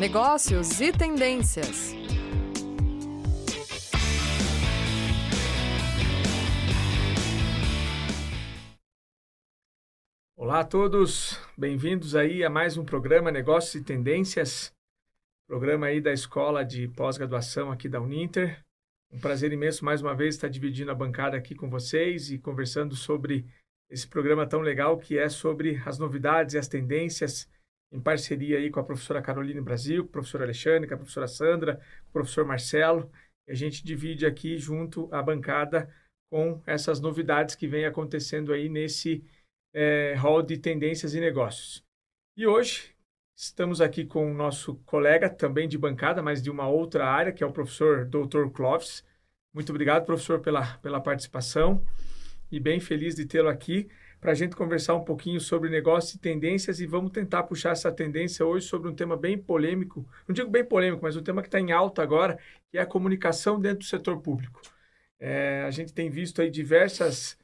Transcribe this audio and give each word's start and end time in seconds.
negócios 0.00 0.80
e 0.80 0.90
tendências. 0.90 1.94
Olá 10.34 10.60
a 10.60 10.64
todos, 10.64 11.38
bem-vindos 11.54 12.16
aí 12.16 12.42
a 12.42 12.48
mais 12.48 12.78
um 12.78 12.84
programa 12.84 13.30
Negócios 13.30 13.74
e 13.74 13.84
Tendências, 13.84 14.72
programa 15.46 15.88
aí 15.88 16.00
da 16.00 16.14
Escola 16.14 16.64
de 16.64 16.88
Pós-Graduação 16.88 17.70
aqui 17.70 17.86
da 17.86 18.00
Uninter. 18.00 18.64
Um 19.12 19.20
prazer 19.20 19.52
imenso 19.52 19.84
mais 19.84 20.00
uma 20.00 20.14
vez 20.14 20.34
estar 20.34 20.48
dividindo 20.48 20.90
a 20.90 20.94
bancada 20.94 21.36
aqui 21.36 21.54
com 21.54 21.68
vocês 21.68 22.30
e 22.30 22.38
conversando 22.38 22.96
sobre 22.96 23.44
esse 23.90 24.08
programa 24.08 24.46
tão 24.46 24.62
legal 24.62 24.96
que 24.96 25.18
é 25.18 25.28
sobre 25.28 25.78
as 25.84 25.98
novidades 25.98 26.54
e 26.54 26.58
as 26.58 26.68
tendências 26.68 27.46
em 27.92 28.00
parceria 28.00 28.58
aí 28.58 28.70
com 28.70 28.80
a 28.80 28.84
professora 28.84 29.22
Caroline 29.22 29.60
Brasil, 29.60 30.04
com 30.04 30.08
o 30.08 30.12
professor 30.12 30.42
Alexandre, 30.42 30.88
com 30.88 30.94
a 30.94 30.98
professora 30.98 31.26
Sandra, 31.26 31.76
com 31.76 32.08
o 32.10 32.12
professor 32.12 32.44
Marcelo. 32.44 33.10
E 33.46 33.52
a 33.52 33.54
gente 33.54 33.84
divide 33.84 34.24
aqui 34.26 34.58
junto 34.58 35.12
a 35.12 35.22
bancada 35.22 35.92
com 36.30 36.62
essas 36.66 37.00
novidades 37.00 37.54
que 37.54 37.66
vem 37.66 37.84
acontecendo 37.84 38.52
aí 38.52 38.68
nesse 38.68 39.24
é, 39.74 40.14
hall 40.14 40.42
de 40.42 40.56
tendências 40.56 41.14
e 41.14 41.20
negócios. 41.20 41.84
E 42.36 42.46
hoje 42.46 42.94
estamos 43.36 43.80
aqui 43.80 44.04
com 44.04 44.30
o 44.30 44.34
nosso 44.34 44.76
colega, 44.86 45.28
também 45.28 45.68
de 45.68 45.76
bancada, 45.76 46.22
mas 46.22 46.40
de 46.40 46.50
uma 46.50 46.68
outra 46.68 47.06
área, 47.06 47.32
que 47.32 47.42
é 47.42 47.46
o 47.46 47.52
professor 47.52 48.04
Dr. 48.04 48.48
Clóvis. 48.52 49.04
Muito 49.52 49.70
obrigado, 49.70 50.06
professor, 50.06 50.40
pela, 50.40 50.76
pela 50.78 51.00
participação 51.00 51.84
e 52.52 52.60
bem 52.60 52.78
feliz 52.78 53.16
de 53.16 53.26
tê-lo 53.26 53.48
aqui 53.48 53.88
para 54.20 54.32
a 54.32 54.34
gente 54.34 54.54
conversar 54.54 54.94
um 54.94 55.04
pouquinho 55.04 55.40
sobre 55.40 55.70
negócios 55.70 56.14
e 56.14 56.18
tendências 56.18 56.78
e 56.78 56.86
vamos 56.86 57.10
tentar 57.10 57.44
puxar 57.44 57.70
essa 57.70 57.90
tendência 57.90 58.44
hoje 58.44 58.66
sobre 58.66 58.90
um 58.90 58.94
tema 58.94 59.16
bem 59.16 59.38
polêmico, 59.38 60.06
não 60.28 60.34
digo 60.34 60.50
bem 60.50 60.64
polêmico, 60.64 61.02
mas 61.02 61.16
um 61.16 61.22
tema 61.22 61.40
que 61.40 61.48
está 61.48 61.58
em 61.58 61.72
alta 61.72 62.02
agora, 62.02 62.38
que 62.70 62.76
é 62.76 62.82
a 62.82 62.86
comunicação 62.86 63.58
dentro 63.58 63.78
do 63.78 63.84
setor 63.84 64.20
público. 64.20 64.60
É, 65.18 65.64
a 65.66 65.70
gente 65.70 65.92
tem 65.92 66.10
visto 66.10 66.42
aí 66.42 66.50
diversas 66.50 67.38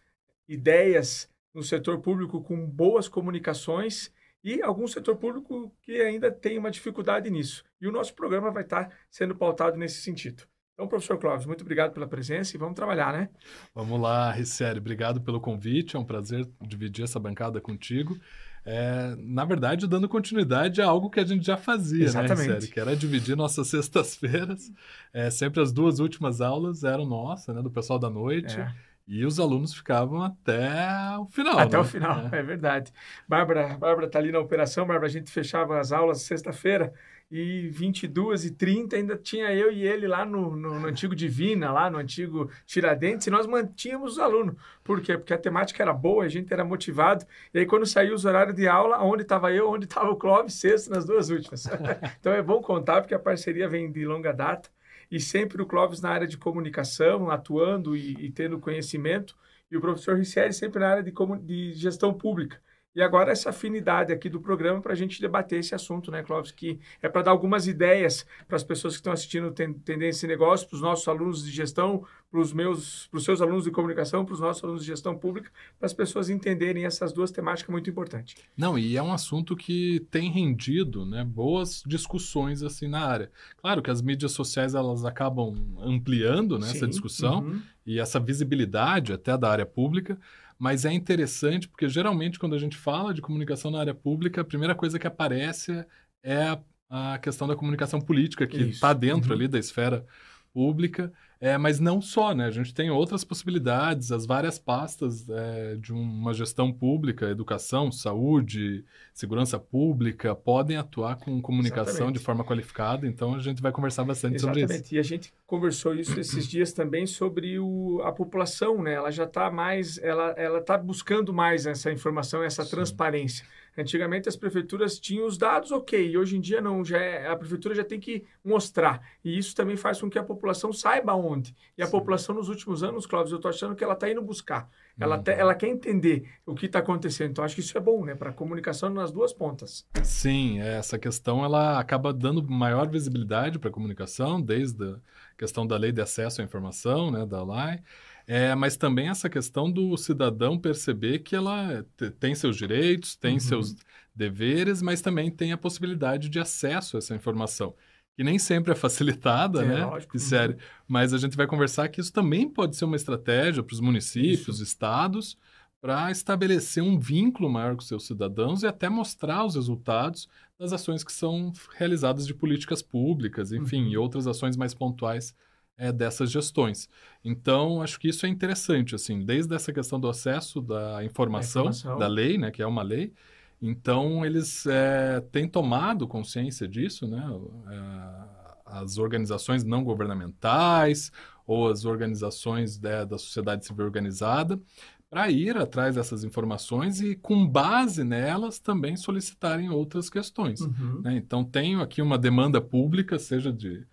ideias 0.46 1.30
no 1.54 1.62
setor 1.62 2.00
público 2.00 2.42
com 2.42 2.66
boas 2.66 3.08
comunicações 3.08 4.12
e 4.44 4.62
algum 4.62 4.86
setor 4.86 5.16
público 5.16 5.74
que 5.82 6.00
ainda 6.00 6.30
tem 6.30 6.58
uma 6.58 6.70
dificuldade 6.70 7.30
nisso. 7.30 7.64
E 7.80 7.86
o 7.88 7.92
nosso 7.92 8.14
programa 8.14 8.50
vai 8.50 8.62
estar 8.62 8.94
sendo 9.10 9.34
pautado 9.34 9.76
nesse 9.76 10.02
sentido. 10.02 10.46
Então, 10.76 10.86
professor 10.86 11.16
Clóvis, 11.16 11.46
muito 11.46 11.62
obrigado 11.62 11.94
pela 11.94 12.06
presença 12.06 12.54
e 12.54 12.58
vamos 12.58 12.74
trabalhar, 12.74 13.10
né? 13.10 13.30
Vamos 13.74 13.98
lá, 13.98 14.30
Ricieri, 14.30 14.78
obrigado 14.78 15.22
pelo 15.22 15.40
convite, 15.40 15.96
é 15.96 15.98
um 15.98 16.04
prazer 16.04 16.46
dividir 16.60 17.02
essa 17.02 17.18
bancada 17.18 17.62
contigo. 17.62 18.20
É, 18.62 19.16
na 19.20 19.46
verdade, 19.46 19.86
dando 19.86 20.06
continuidade 20.06 20.82
a 20.82 20.86
algo 20.86 21.08
que 21.08 21.18
a 21.18 21.24
gente 21.24 21.46
já 21.46 21.56
fazia, 21.56 22.00
né, 22.00 22.04
Exatamente. 22.04 22.48
né, 22.48 22.54
Ricieri? 22.56 22.74
Que 22.74 22.78
era 22.78 22.94
dividir 22.94 23.34
nossas 23.34 23.68
sextas-feiras. 23.72 24.70
É, 25.14 25.30
sempre 25.30 25.62
as 25.62 25.72
duas 25.72 25.98
últimas 25.98 26.42
aulas 26.42 26.84
eram 26.84 27.06
nossas, 27.06 27.56
né, 27.56 27.62
do 27.62 27.70
pessoal 27.70 27.98
da 27.98 28.10
noite. 28.10 28.60
É. 28.60 28.70
E 29.08 29.24
os 29.24 29.40
alunos 29.40 29.72
ficavam 29.72 30.20
até 30.20 31.16
o 31.18 31.26
final. 31.26 31.58
Até 31.58 31.76
né? 31.76 31.82
o 31.82 31.84
final, 31.84 32.28
é. 32.30 32.40
é 32.40 32.42
verdade. 32.42 32.92
Bárbara, 33.26 33.78
Bárbara 33.78 34.08
está 34.08 34.18
ali 34.18 34.30
na 34.30 34.40
operação. 34.40 34.84
Bárbara, 34.84 35.06
a 35.06 35.10
gente 35.10 35.30
fechava 35.30 35.78
as 35.78 35.90
aulas 35.90 36.22
sexta-feira 36.22 36.92
e 37.30 37.68
22 37.68 38.44
e 38.44 38.50
30 38.52 38.96
ainda 38.96 39.16
tinha 39.16 39.52
eu 39.52 39.72
e 39.72 39.82
ele 39.86 40.06
lá 40.06 40.24
no, 40.24 40.54
no, 40.54 40.78
no, 40.78 40.86
antigo 40.86 41.14
Divina, 41.14 41.72
lá 41.72 41.90
no 41.90 41.98
antigo 41.98 42.50
Tiradentes, 42.64 43.26
e 43.26 43.30
nós 43.30 43.46
mantínhamos 43.46 44.12
os 44.12 44.18
alunos. 44.18 44.54
Por 44.84 45.00
quê? 45.00 45.18
Porque 45.18 45.34
a 45.34 45.38
temática 45.38 45.82
era 45.82 45.92
boa, 45.92 46.24
a 46.24 46.28
gente 46.28 46.52
era 46.52 46.64
motivado. 46.64 47.26
E 47.52 47.58
aí, 47.58 47.66
quando 47.66 47.84
saiu 47.84 48.14
os 48.14 48.24
horários 48.24 48.54
de 48.54 48.68
aula, 48.68 49.02
onde 49.02 49.22
estava 49.22 49.52
eu, 49.52 49.68
onde 49.68 49.86
estava 49.86 50.08
o 50.10 50.16
Clóvis, 50.16 50.54
sexto, 50.54 50.90
nas 50.90 51.04
duas 51.04 51.28
últimas. 51.28 51.66
então 52.20 52.32
é 52.32 52.42
bom 52.42 52.62
contar, 52.62 53.00
porque 53.00 53.14
a 53.14 53.18
parceria 53.18 53.68
vem 53.68 53.90
de 53.90 54.04
longa 54.04 54.32
data 54.32 54.70
e 55.10 55.20
sempre 55.20 55.62
o 55.62 55.66
Clóvis 55.66 56.00
na 56.00 56.10
área 56.10 56.26
de 56.26 56.36
comunicação, 56.36 57.30
atuando 57.30 57.96
e, 57.96 58.12
e 58.26 58.30
tendo 58.30 58.58
conhecimento, 58.58 59.36
e 59.70 59.76
o 59.76 59.80
professor 59.80 60.16
Ricieri 60.16 60.52
sempre 60.52 60.80
na 60.80 60.88
área 60.88 61.02
de, 61.02 61.12
de 61.42 61.72
gestão 61.74 62.14
pública. 62.14 62.60
E 62.96 63.02
agora 63.02 63.30
essa 63.30 63.50
afinidade 63.50 64.10
aqui 64.10 64.26
do 64.26 64.40
programa 64.40 64.80
para 64.80 64.94
a 64.94 64.96
gente 64.96 65.20
debater 65.20 65.58
esse 65.60 65.74
assunto, 65.74 66.10
né, 66.10 66.22
Clóvis? 66.22 66.50
Que 66.50 66.80
é 67.02 67.10
para 67.10 67.20
dar 67.20 67.30
algumas 67.30 67.66
ideias 67.66 68.24
para 68.48 68.56
as 68.56 68.64
pessoas 68.64 68.94
que 68.94 69.00
estão 69.00 69.12
assistindo 69.12 69.50
Tendência 69.50 70.24
e 70.24 70.28
Negócio, 70.28 70.66
para 70.66 70.76
os 70.76 70.80
nossos 70.80 71.06
alunos 71.06 71.44
de 71.44 71.50
gestão, 71.50 72.06
para 72.30 72.40
os 72.40 72.54
meus, 72.54 73.06
para 73.08 73.18
os 73.18 73.24
seus 73.24 73.42
alunos 73.42 73.64
de 73.64 73.70
comunicação, 73.70 74.24
para 74.24 74.32
os 74.32 74.40
nossos 74.40 74.64
alunos 74.64 74.80
de 74.80 74.86
gestão 74.86 75.14
pública, 75.14 75.50
para 75.78 75.84
as 75.84 75.92
pessoas 75.92 76.30
entenderem 76.30 76.86
essas 76.86 77.12
duas 77.12 77.30
temáticas 77.30 77.70
muito 77.70 77.90
importantes. 77.90 78.34
Não, 78.56 78.78
e 78.78 78.96
é 78.96 79.02
um 79.02 79.12
assunto 79.12 79.54
que 79.54 80.00
tem 80.10 80.30
rendido, 80.30 81.04
né, 81.04 81.22
boas 81.22 81.82
discussões 81.86 82.62
assim 82.62 82.88
na 82.88 83.00
área. 83.00 83.30
Claro 83.58 83.82
que 83.82 83.90
as 83.90 84.00
mídias 84.00 84.32
sociais 84.32 84.74
elas 84.74 85.04
acabam 85.04 85.54
ampliando 85.80 86.58
né, 86.58 86.70
essa 86.70 86.88
discussão 86.88 87.40
uhum. 87.40 87.60
e 87.84 88.00
essa 88.00 88.18
visibilidade 88.18 89.12
até 89.12 89.36
da 89.36 89.50
área 89.50 89.66
pública 89.66 90.18
mas 90.58 90.84
é 90.84 90.92
interessante 90.92 91.68
porque 91.68 91.88
geralmente 91.88 92.38
quando 92.38 92.54
a 92.54 92.58
gente 92.58 92.76
fala 92.76 93.12
de 93.12 93.20
comunicação 93.20 93.70
na 93.70 93.80
área 93.80 93.94
pública, 93.94 94.40
a 94.40 94.44
primeira 94.44 94.74
coisa 94.74 94.98
que 94.98 95.06
aparece 95.06 95.84
é 96.22 96.58
a 96.88 97.18
questão 97.18 97.46
da 97.46 97.56
comunicação 97.56 98.00
política, 98.00 98.46
que 98.46 98.56
está 98.58 98.92
dentro 98.92 99.30
uhum. 99.30 99.36
ali 99.36 99.48
da 99.48 99.58
esfera 99.58 100.06
pública, 100.52 101.12
é, 101.38 101.58
mas 101.58 101.78
não 101.78 102.00
só, 102.00 102.34
né? 102.34 102.46
A 102.46 102.50
gente 102.50 102.72
tem 102.72 102.90
outras 102.90 103.22
possibilidades, 103.22 104.10
as 104.10 104.24
várias 104.24 104.58
pastas 104.58 105.28
é, 105.28 105.76
de 105.76 105.92
uma 105.92 106.32
gestão 106.32 106.72
pública, 106.72 107.28
educação, 107.28 107.92
saúde, 107.92 108.84
segurança 109.12 109.58
pública, 109.58 110.34
podem 110.34 110.78
atuar 110.78 111.16
com 111.16 111.40
comunicação 111.42 111.92
Exatamente. 111.92 112.18
de 112.18 112.24
forma 112.24 112.42
qualificada, 112.44 113.06
então 113.06 113.34
a 113.34 113.38
gente 113.38 113.60
vai 113.60 113.70
conversar 113.70 114.04
bastante 114.04 114.36
Exatamente. 114.36 114.62
sobre 114.62 114.82
isso. 114.82 114.94
E 114.94 114.98
a 114.98 115.02
gente 115.02 115.32
conversou 115.46 115.94
isso 115.94 116.18
esses 116.18 116.48
dias 116.48 116.72
também 116.72 117.06
sobre 117.06 117.58
o, 117.58 118.00
a 118.02 118.12
população, 118.12 118.82
né? 118.82 118.94
Ela 118.94 119.10
já 119.10 119.24
está 119.24 119.50
mais, 119.50 119.98
ela 119.98 120.34
está 120.58 120.78
buscando 120.78 121.34
mais 121.34 121.66
essa 121.66 121.92
informação, 121.92 122.42
essa 122.42 122.64
Sim. 122.64 122.70
transparência. 122.70 123.44
Antigamente 123.76 124.28
as 124.28 124.36
prefeituras 124.36 124.98
tinham 124.98 125.26
os 125.26 125.36
dados, 125.36 125.70
ok, 125.70 126.10
e 126.10 126.16
hoje 126.16 126.36
em 126.36 126.40
dia 126.40 126.60
não, 126.60 126.84
já 126.84 126.98
é, 126.98 127.28
a 127.28 127.36
prefeitura 127.36 127.74
já 127.74 127.84
tem 127.84 128.00
que 128.00 128.24
mostrar. 128.44 129.00
E 129.24 129.36
isso 129.36 129.54
também 129.54 129.76
faz 129.76 130.00
com 130.00 130.08
que 130.08 130.18
a 130.18 130.22
população 130.24 130.72
saiba 130.72 131.14
onde. 131.14 131.54
E 131.76 131.82
a 131.82 131.86
Sim. 131.86 131.92
população 131.92 132.34
nos 132.34 132.48
últimos 132.48 132.82
anos, 132.82 133.06
Cláudio, 133.06 133.34
eu 133.34 133.36
estou 133.36 133.48
achando 133.48 133.74
que 133.74 133.84
ela 133.84 133.94
está 133.94 134.10
indo 134.10 134.22
buscar. 134.22 134.68
Ela, 134.98 135.16
uhum. 135.16 135.22
te, 135.22 135.30
ela 135.30 135.54
quer 135.54 135.68
entender 135.68 136.28
o 136.46 136.54
que 136.54 136.66
está 136.66 136.78
acontecendo. 136.78 137.30
Então, 137.30 137.44
acho 137.44 137.54
que 137.54 137.60
isso 137.60 137.76
é 137.76 137.80
bom, 137.80 138.04
né? 138.04 138.14
Para 138.14 138.30
a 138.30 138.32
comunicação 138.32 138.88
nas 138.88 139.12
duas 139.12 139.32
pontas. 139.32 139.86
Sim, 140.02 140.60
é, 140.60 140.78
essa 140.78 140.98
questão 140.98 141.44
ela 141.44 141.78
acaba 141.78 142.12
dando 142.12 142.42
maior 142.42 142.88
visibilidade 142.88 143.58
para 143.58 143.68
a 143.68 143.72
comunicação, 143.72 144.40
desde 144.40 144.82
a 144.84 144.98
questão 145.36 145.66
da 145.66 145.76
lei 145.76 145.92
de 145.92 146.00
acesso 146.00 146.40
à 146.40 146.44
informação, 146.44 147.10
né, 147.10 147.26
da 147.26 147.42
LAI, 147.42 147.82
é, 148.26 148.54
mas 148.56 148.76
também 148.76 149.08
essa 149.08 149.30
questão 149.30 149.70
do 149.70 149.96
cidadão 149.96 150.58
perceber 150.58 151.20
que 151.20 151.36
ela 151.36 151.86
tem 152.18 152.34
seus 152.34 152.56
direitos, 152.56 153.14
tem 153.14 153.34
uhum. 153.34 153.40
seus 153.40 153.76
deveres, 154.14 154.82
mas 154.82 155.00
também 155.00 155.30
tem 155.30 155.52
a 155.52 155.58
possibilidade 155.58 156.28
de 156.28 156.40
acesso 156.40 156.96
a 156.96 156.98
essa 156.98 157.14
informação. 157.14 157.74
Que 158.16 158.24
nem 158.24 158.38
sempre 158.38 158.72
é 158.72 158.74
facilitada, 158.74 159.62
é, 159.62 159.66
né? 159.66 159.84
Lógico. 159.84 160.18
Sério. 160.18 160.56
Uhum. 160.56 160.60
Mas 160.88 161.12
a 161.12 161.18
gente 161.18 161.36
vai 161.36 161.46
conversar 161.46 161.88
que 161.88 162.00
isso 162.00 162.12
também 162.12 162.48
pode 162.48 162.74
ser 162.74 162.86
uma 162.86 162.96
estratégia 162.96 163.62
para 163.62 163.74
os 163.74 163.80
municípios, 163.80 164.56
isso. 164.56 164.62
estados, 164.62 165.38
para 165.80 166.10
estabelecer 166.10 166.82
um 166.82 166.98
vínculo 166.98 167.48
maior 167.48 167.76
com 167.76 167.82
seus 167.82 168.06
cidadãos 168.06 168.62
e 168.62 168.66
até 168.66 168.88
mostrar 168.88 169.44
os 169.44 169.54
resultados 169.54 170.28
das 170.58 170.72
ações 170.72 171.04
que 171.04 171.12
são 171.12 171.52
realizadas 171.76 172.26
de 172.26 172.34
políticas 172.34 172.82
públicas, 172.82 173.52
enfim, 173.52 173.82
uhum. 173.82 173.90
e 173.90 173.96
outras 173.98 174.26
ações 174.26 174.56
mais 174.56 174.74
pontuais 174.74 175.32
é, 175.76 175.92
dessas 175.92 176.30
gestões. 176.30 176.88
Então, 177.24 177.82
acho 177.82 177.98
que 177.98 178.08
isso 178.08 178.24
é 178.26 178.28
interessante, 178.28 178.94
assim, 178.94 179.24
desde 179.24 179.54
essa 179.54 179.72
questão 179.72 180.00
do 180.00 180.08
acesso 180.08 180.60
da 180.60 181.04
informação, 181.04 181.62
informação. 181.62 181.98
da 181.98 182.06
lei, 182.06 182.38
né, 182.38 182.50
que 182.50 182.62
é 182.62 182.66
uma 182.66 182.82
lei. 182.82 183.12
Então, 183.60 184.24
eles 184.24 184.66
é, 184.66 185.20
têm 185.32 185.48
tomado 185.48 186.06
consciência 186.06 186.68
disso, 186.68 187.06
né? 187.06 187.24
É, 187.70 188.36
as 188.66 188.98
organizações 188.98 189.62
não 189.62 189.84
governamentais 189.84 191.12
ou 191.46 191.68
as 191.68 191.84
organizações 191.84 192.78
né, 192.80 193.06
da 193.06 193.16
sociedade 193.16 193.64
civil 193.64 193.84
organizada, 193.84 194.60
para 195.08 195.30
ir 195.30 195.56
atrás 195.56 195.94
dessas 195.94 196.24
informações 196.24 197.00
e, 197.00 197.14
com 197.14 197.46
base 197.46 198.02
nelas, 198.02 198.58
também 198.58 198.96
solicitarem 198.96 199.70
outras 199.70 200.10
questões. 200.10 200.60
Uhum. 200.60 201.00
Né? 201.02 201.16
Então, 201.16 201.44
tenho 201.44 201.80
aqui 201.80 202.02
uma 202.02 202.18
demanda 202.18 202.60
pública, 202.60 203.18
seja 203.18 203.52
de 203.52 203.86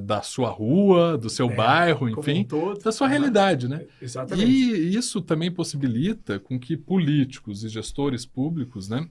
da 0.00 0.22
sua 0.22 0.48
rua, 0.48 1.18
do 1.18 1.28
seu 1.28 1.50
é, 1.50 1.54
bairro, 1.54 2.08
enfim, 2.08 2.46
um 2.52 2.78
da 2.78 2.92
sua 2.92 3.08
realidade, 3.08 3.66
né? 3.66 3.84
Exatamente. 4.00 4.48
E 4.48 4.94
isso 4.94 5.20
também 5.20 5.50
possibilita 5.50 6.38
com 6.38 6.58
que 6.58 6.76
políticos 6.76 7.64
e 7.64 7.68
gestores 7.68 8.24
públicos, 8.24 8.88
né, 8.88 9.08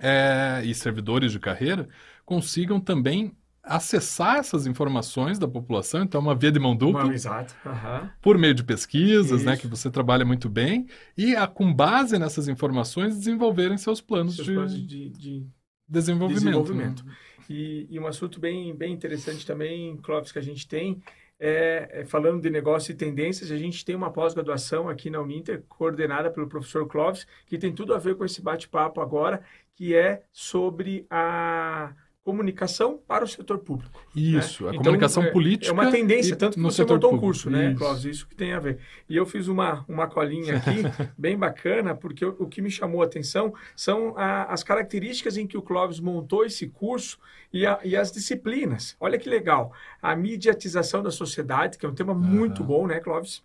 é, 0.00 0.62
e 0.64 0.74
servidores 0.74 1.30
de 1.30 1.38
carreira 1.38 1.88
consigam 2.24 2.80
também 2.80 3.36
acessar 3.62 4.38
essas 4.38 4.66
informações 4.66 5.38
da 5.38 5.46
população, 5.46 6.02
então 6.02 6.20
é 6.20 6.24
uma 6.24 6.34
via 6.34 6.50
de 6.50 6.58
mão 6.58 6.74
dupla, 6.74 7.12
exato. 7.14 7.54
Uhum. 7.64 8.08
por 8.20 8.36
meio 8.36 8.54
de 8.54 8.64
pesquisas, 8.64 9.44
né, 9.44 9.56
que 9.56 9.68
você 9.68 9.88
trabalha 9.88 10.24
muito 10.24 10.48
bem, 10.48 10.88
e 11.16 11.36
a, 11.36 11.46
com 11.46 11.72
base 11.72 12.18
nessas 12.18 12.48
informações 12.48 13.16
desenvolverem 13.16 13.78
seus 13.78 14.00
planos, 14.00 14.34
seus 14.34 14.46
de, 14.46 14.54
planos 14.54 14.86
de, 14.86 15.10
de 15.10 15.46
desenvolvimento. 15.86 16.44
Né? 16.44 16.50
desenvolvimento. 16.50 17.06
Né? 17.06 17.12
E, 17.52 17.86
e, 17.90 18.00
um 18.00 18.06
assunto 18.06 18.40
bem, 18.40 18.74
bem 18.74 18.94
interessante 18.94 19.46
também, 19.46 19.98
Clóvis, 19.98 20.32
que 20.32 20.38
a 20.38 20.42
gente 20.42 20.66
tem, 20.66 21.02
é, 21.38 21.88
é, 21.92 22.04
falando 22.04 22.40
de 22.40 22.48
negócio 22.48 22.92
e 22.92 22.94
tendências, 22.94 23.50
a 23.50 23.58
gente 23.58 23.84
tem 23.84 23.94
uma 23.94 24.10
pós-graduação 24.10 24.88
aqui 24.88 25.10
na 25.10 25.20
Uninter, 25.20 25.62
coordenada 25.68 26.30
pelo 26.30 26.48
professor 26.48 26.86
Clóvis, 26.88 27.26
que 27.46 27.58
tem 27.58 27.74
tudo 27.74 27.94
a 27.94 27.98
ver 27.98 28.16
com 28.16 28.24
esse 28.24 28.40
bate-papo 28.40 29.02
agora, 29.02 29.42
que 29.74 29.94
é 29.94 30.22
sobre 30.32 31.06
a 31.10 31.94
comunicação 32.24 33.00
para 33.06 33.24
o 33.24 33.28
setor 33.28 33.58
público. 33.58 33.98
Né? 34.14 34.22
Isso, 34.22 34.64
né? 34.64 34.70
a 34.70 34.72
então, 34.72 34.84
comunicação 34.84 35.24
é, 35.24 35.30
política. 35.30 35.70
É 35.70 35.72
uma 35.72 35.90
tendência, 35.90 36.36
tanto 36.36 36.54
que 36.54 36.62
você 36.62 36.84
montou 36.84 37.14
um 37.14 37.18
curso, 37.18 37.50
né, 37.50 37.74
Cláudio? 37.76 38.10
Isso 38.10 38.26
que 38.28 38.34
tem 38.34 38.52
a 38.52 38.60
ver. 38.60 38.78
E 39.08 39.16
eu 39.16 39.26
fiz 39.26 39.48
uma, 39.48 39.84
uma 39.88 40.06
colinha 40.06 40.56
aqui, 40.56 40.82
bem 41.18 41.36
bacana, 41.36 41.94
porque 41.94 42.24
o, 42.24 42.36
o, 42.38 42.46
que 42.46 42.62
me 42.62 42.70
chamou 42.70 43.02
a 43.02 43.06
atenção 43.06 43.52
são 43.74 44.16
a, 44.16 44.44
as 44.44 44.62
características 44.62 45.36
em 45.36 45.46
que 45.46 45.58
o 45.58 45.62
Clóvis 45.62 45.98
montou 45.98 46.44
esse 46.44 46.68
curso 46.68 47.18
e, 47.52 47.66
a, 47.66 47.80
e, 47.82 47.96
as 47.96 48.12
disciplinas. 48.12 48.96
Olha 49.00 49.18
que 49.18 49.28
legal. 49.28 49.72
A 50.00 50.14
mediatização 50.14 51.02
da 51.02 51.10
sociedade, 51.10 51.76
que 51.76 51.84
é 51.84 51.88
um 51.88 51.94
tema 51.94 52.14
muito 52.14 52.62
bom, 52.62 52.86
né, 52.86 53.00
Clóvis? 53.00 53.42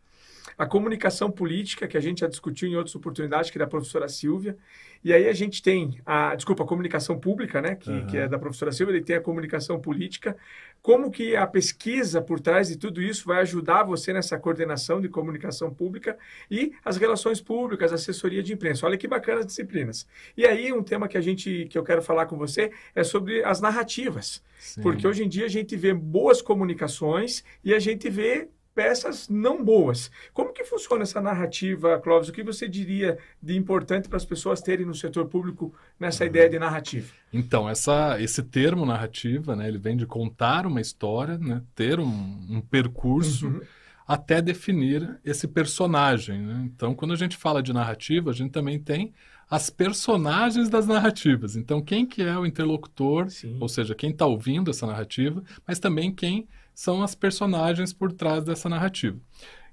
A 0.57 0.65
comunicação 0.65 1.29
política, 1.29 1.87
que 1.87 1.97
a 1.97 2.01
gente 2.01 2.21
já 2.21 2.27
discutiu 2.27 2.67
em 2.67 2.75
outras 2.75 2.95
oportunidades, 2.95 3.51
que 3.51 3.57
é 3.57 3.59
da 3.59 3.67
professora 3.67 4.09
Silvia. 4.09 4.57
E 5.03 5.13
aí 5.13 5.29
a 5.29 5.33
gente 5.33 5.61
tem 5.61 5.99
a, 6.05 6.35
desculpa, 6.35 6.63
a 6.63 6.67
comunicação 6.67 7.19
pública, 7.19 7.61
né, 7.61 7.75
que, 7.75 7.89
uhum. 7.89 8.07
que 8.07 8.17
é 8.17 8.27
da 8.27 8.39
professora 8.39 8.71
Silva, 8.71 8.91
ele 8.91 9.03
tem 9.03 9.15
a 9.15 9.21
comunicação 9.21 9.79
política. 9.79 10.35
Como 10.81 11.11
que 11.11 11.35
a 11.35 11.45
pesquisa 11.45 12.21
por 12.21 12.39
trás 12.39 12.69
de 12.69 12.77
tudo 12.77 13.01
isso 13.01 13.25
vai 13.25 13.41
ajudar 13.41 13.83
você 13.83 14.11
nessa 14.11 14.37
coordenação 14.37 14.99
de 14.99 15.07
comunicação 15.07 15.73
pública 15.73 16.17
e 16.49 16.73
as 16.83 16.97
relações 16.97 17.39
públicas, 17.39 17.93
assessoria 17.93 18.41
de 18.41 18.53
imprensa. 18.53 18.85
Olha 18.85 18.97
que 18.97 19.07
bacana 19.07 19.41
as 19.41 19.45
disciplinas. 19.45 20.07
E 20.35 20.45
aí 20.45 20.73
um 20.73 20.81
tema 20.81 21.07
que 21.07 21.17
a 21.17 21.21
gente 21.21 21.67
que 21.69 21.77
eu 21.77 21.83
quero 21.83 22.01
falar 22.01 22.25
com 22.25 22.37
você 22.37 22.71
é 22.95 23.03
sobre 23.03 23.43
as 23.43 23.61
narrativas. 23.61 24.43
Sim. 24.57 24.81
Porque 24.81 25.07
hoje 25.07 25.23
em 25.23 25.29
dia 25.29 25.45
a 25.45 25.49
gente 25.49 25.75
vê 25.75 25.93
boas 25.93 26.41
comunicações 26.41 27.43
e 27.63 27.73
a 27.73 27.79
gente 27.79 28.09
vê 28.09 28.49
peças 28.77 29.27
não 29.27 29.65
boas. 29.65 30.11
Como 30.31 30.53
que 30.53 30.63
funciona 30.63 31.01
essa 31.01 31.19
narrativa, 31.19 31.99
Clóvis? 31.99 32.29
O 32.29 32.31
que 32.31 32.43
você 32.43 32.69
diria 32.69 33.17
de 33.41 33.57
importante 33.57 34.07
para 34.07 34.17
as 34.17 34.23
pessoas 34.23 34.61
terem 34.61 34.85
no 34.85 34.93
setor 34.93 35.25
público 35.25 35.73
nessa 35.99 36.23
uhum. 36.23 36.29
ideia 36.29 36.47
de 36.47 36.59
narrativa? 36.59 37.11
Então, 37.33 37.67
essa, 37.67 38.21
esse 38.21 38.43
termo 38.43 38.85
narrativa, 38.85 39.55
né, 39.55 39.67
ele 39.67 39.79
vem 39.79 39.97
de 39.97 40.05
contar 40.05 40.67
uma 40.67 40.79
história, 40.79 41.39
né, 41.39 41.63
ter 41.73 41.99
um, 41.99 42.05
um 42.47 42.61
percurso 42.61 43.47
uhum. 43.47 43.61
até 44.07 44.43
definir 44.43 45.19
esse 45.25 45.47
personagem. 45.47 46.39
Né? 46.39 46.69
Então, 46.71 46.93
quando 46.93 47.15
a 47.15 47.17
gente 47.17 47.35
fala 47.35 47.63
de 47.63 47.73
narrativa, 47.73 48.29
a 48.29 48.33
gente 48.33 48.51
também 48.51 48.77
tem 48.77 49.11
as 49.49 49.71
personagens 49.71 50.69
das 50.69 50.85
narrativas. 50.85 51.55
Então, 51.55 51.81
quem 51.81 52.05
que 52.05 52.21
é 52.21 52.37
o 52.37 52.45
interlocutor, 52.45 53.31
Sim. 53.31 53.57
ou 53.59 53.67
seja, 53.67 53.95
quem 53.95 54.11
está 54.11 54.27
ouvindo 54.27 54.69
essa 54.69 54.85
narrativa, 54.85 55.41
mas 55.65 55.79
também 55.79 56.13
quem 56.13 56.47
são 56.77 57.01
as 57.01 57.15
personagens 57.15 57.91
por 57.91 58.13
trás 58.13 58.43
dessa 58.43 58.69
narrativa. 58.69 59.17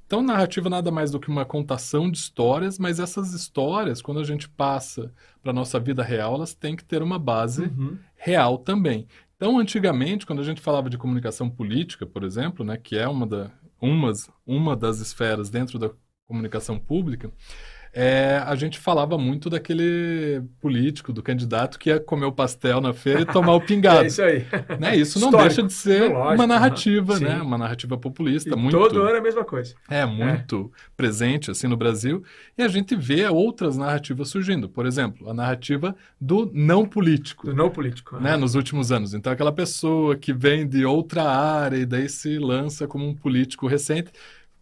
Então, 0.06 0.22
narrativa 0.22 0.70
nada 0.70 0.90
mais 0.90 1.10
do 1.10 1.20
que 1.20 1.28
uma 1.28 1.44
contação 1.44 2.10
de 2.10 2.16
histórias, 2.16 2.78
mas 2.78 2.98
essas 2.98 3.34
histórias, 3.34 4.00
quando 4.00 4.20
a 4.20 4.24
gente 4.24 4.48
passa 4.48 5.12
para 5.42 5.50
a 5.50 5.54
nossa 5.54 5.78
vida 5.78 6.02
real, 6.02 6.34
elas 6.34 6.54
têm 6.54 6.74
que 6.74 6.82
ter 6.82 7.02
uma 7.02 7.18
base 7.18 7.64
uhum. 7.64 7.98
real 8.16 8.56
também. 8.56 9.06
Então, 9.36 9.58
antigamente, 9.58 10.24
quando 10.24 10.40
a 10.40 10.44
gente 10.44 10.62
falava 10.62 10.88
de 10.88 10.96
comunicação 10.96 11.50
política, 11.50 12.06
por 12.06 12.24
exemplo, 12.24 12.64
né, 12.64 12.78
que 12.78 12.96
é 12.96 13.06
uma, 13.06 13.26
da, 13.26 13.50
umas, 13.78 14.30
uma 14.46 14.74
das 14.74 14.98
esferas 14.98 15.50
dentro 15.50 15.78
da 15.78 15.90
comunicação 16.26 16.78
pública, 16.78 17.30
é, 17.96 18.42
a 18.44 18.56
gente 18.56 18.76
falava 18.76 19.16
muito 19.16 19.48
daquele 19.48 20.42
político, 20.60 21.12
do 21.12 21.22
candidato 21.22 21.78
que 21.78 21.90
ia 21.90 22.00
comer 22.00 22.26
o 22.26 22.32
pastel 22.32 22.80
na 22.80 22.92
feira 22.92 23.20
e 23.20 23.24
tomar 23.24 23.54
o 23.54 23.60
pingado. 23.64 24.02
é 24.02 24.06
isso 24.08 24.20
aí. 24.20 24.44
Né? 24.80 24.96
Isso 24.96 25.20
não 25.20 25.30
deixa 25.30 25.62
de 25.62 25.72
ser 25.72 26.10
lógico, 26.10 26.34
uma 26.34 26.46
narrativa, 26.46 27.20
né? 27.20 27.40
Uma 27.40 27.56
narrativa 27.56 27.96
populista. 27.96 28.50
E 28.50 28.56
muito, 28.56 28.76
todo 28.76 29.00
ano 29.00 29.14
é 29.14 29.18
a 29.18 29.22
mesma 29.22 29.44
coisa. 29.44 29.76
É, 29.88 30.04
muito 30.04 30.72
é. 30.74 30.90
presente 30.96 31.52
assim 31.52 31.68
no 31.68 31.76
Brasil. 31.76 32.24
E 32.58 32.62
a 32.62 32.68
gente 32.68 32.96
vê 32.96 33.28
outras 33.28 33.76
narrativas 33.76 34.28
surgindo. 34.28 34.68
Por 34.68 34.86
exemplo, 34.86 35.30
a 35.30 35.34
narrativa 35.34 35.94
do 36.20 36.50
não 36.52 36.84
político. 36.84 37.46
Do 37.46 37.54
não 37.54 37.70
político. 37.70 38.18
Né? 38.18 38.36
Nos 38.36 38.56
últimos 38.56 38.90
anos. 38.90 39.14
Então, 39.14 39.32
aquela 39.32 39.52
pessoa 39.52 40.16
que 40.16 40.32
vem 40.32 40.66
de 40.66 40.84
outra 40.84 41.22
área 41.22 41.76
e 41.76 41.86
daí 41.86 42.08
se 42.08 42.40
lança 42.40 42.88
como 42.88 43.06
um 43.06 43.14
político 43.14 43.68
recente 43.68 44.10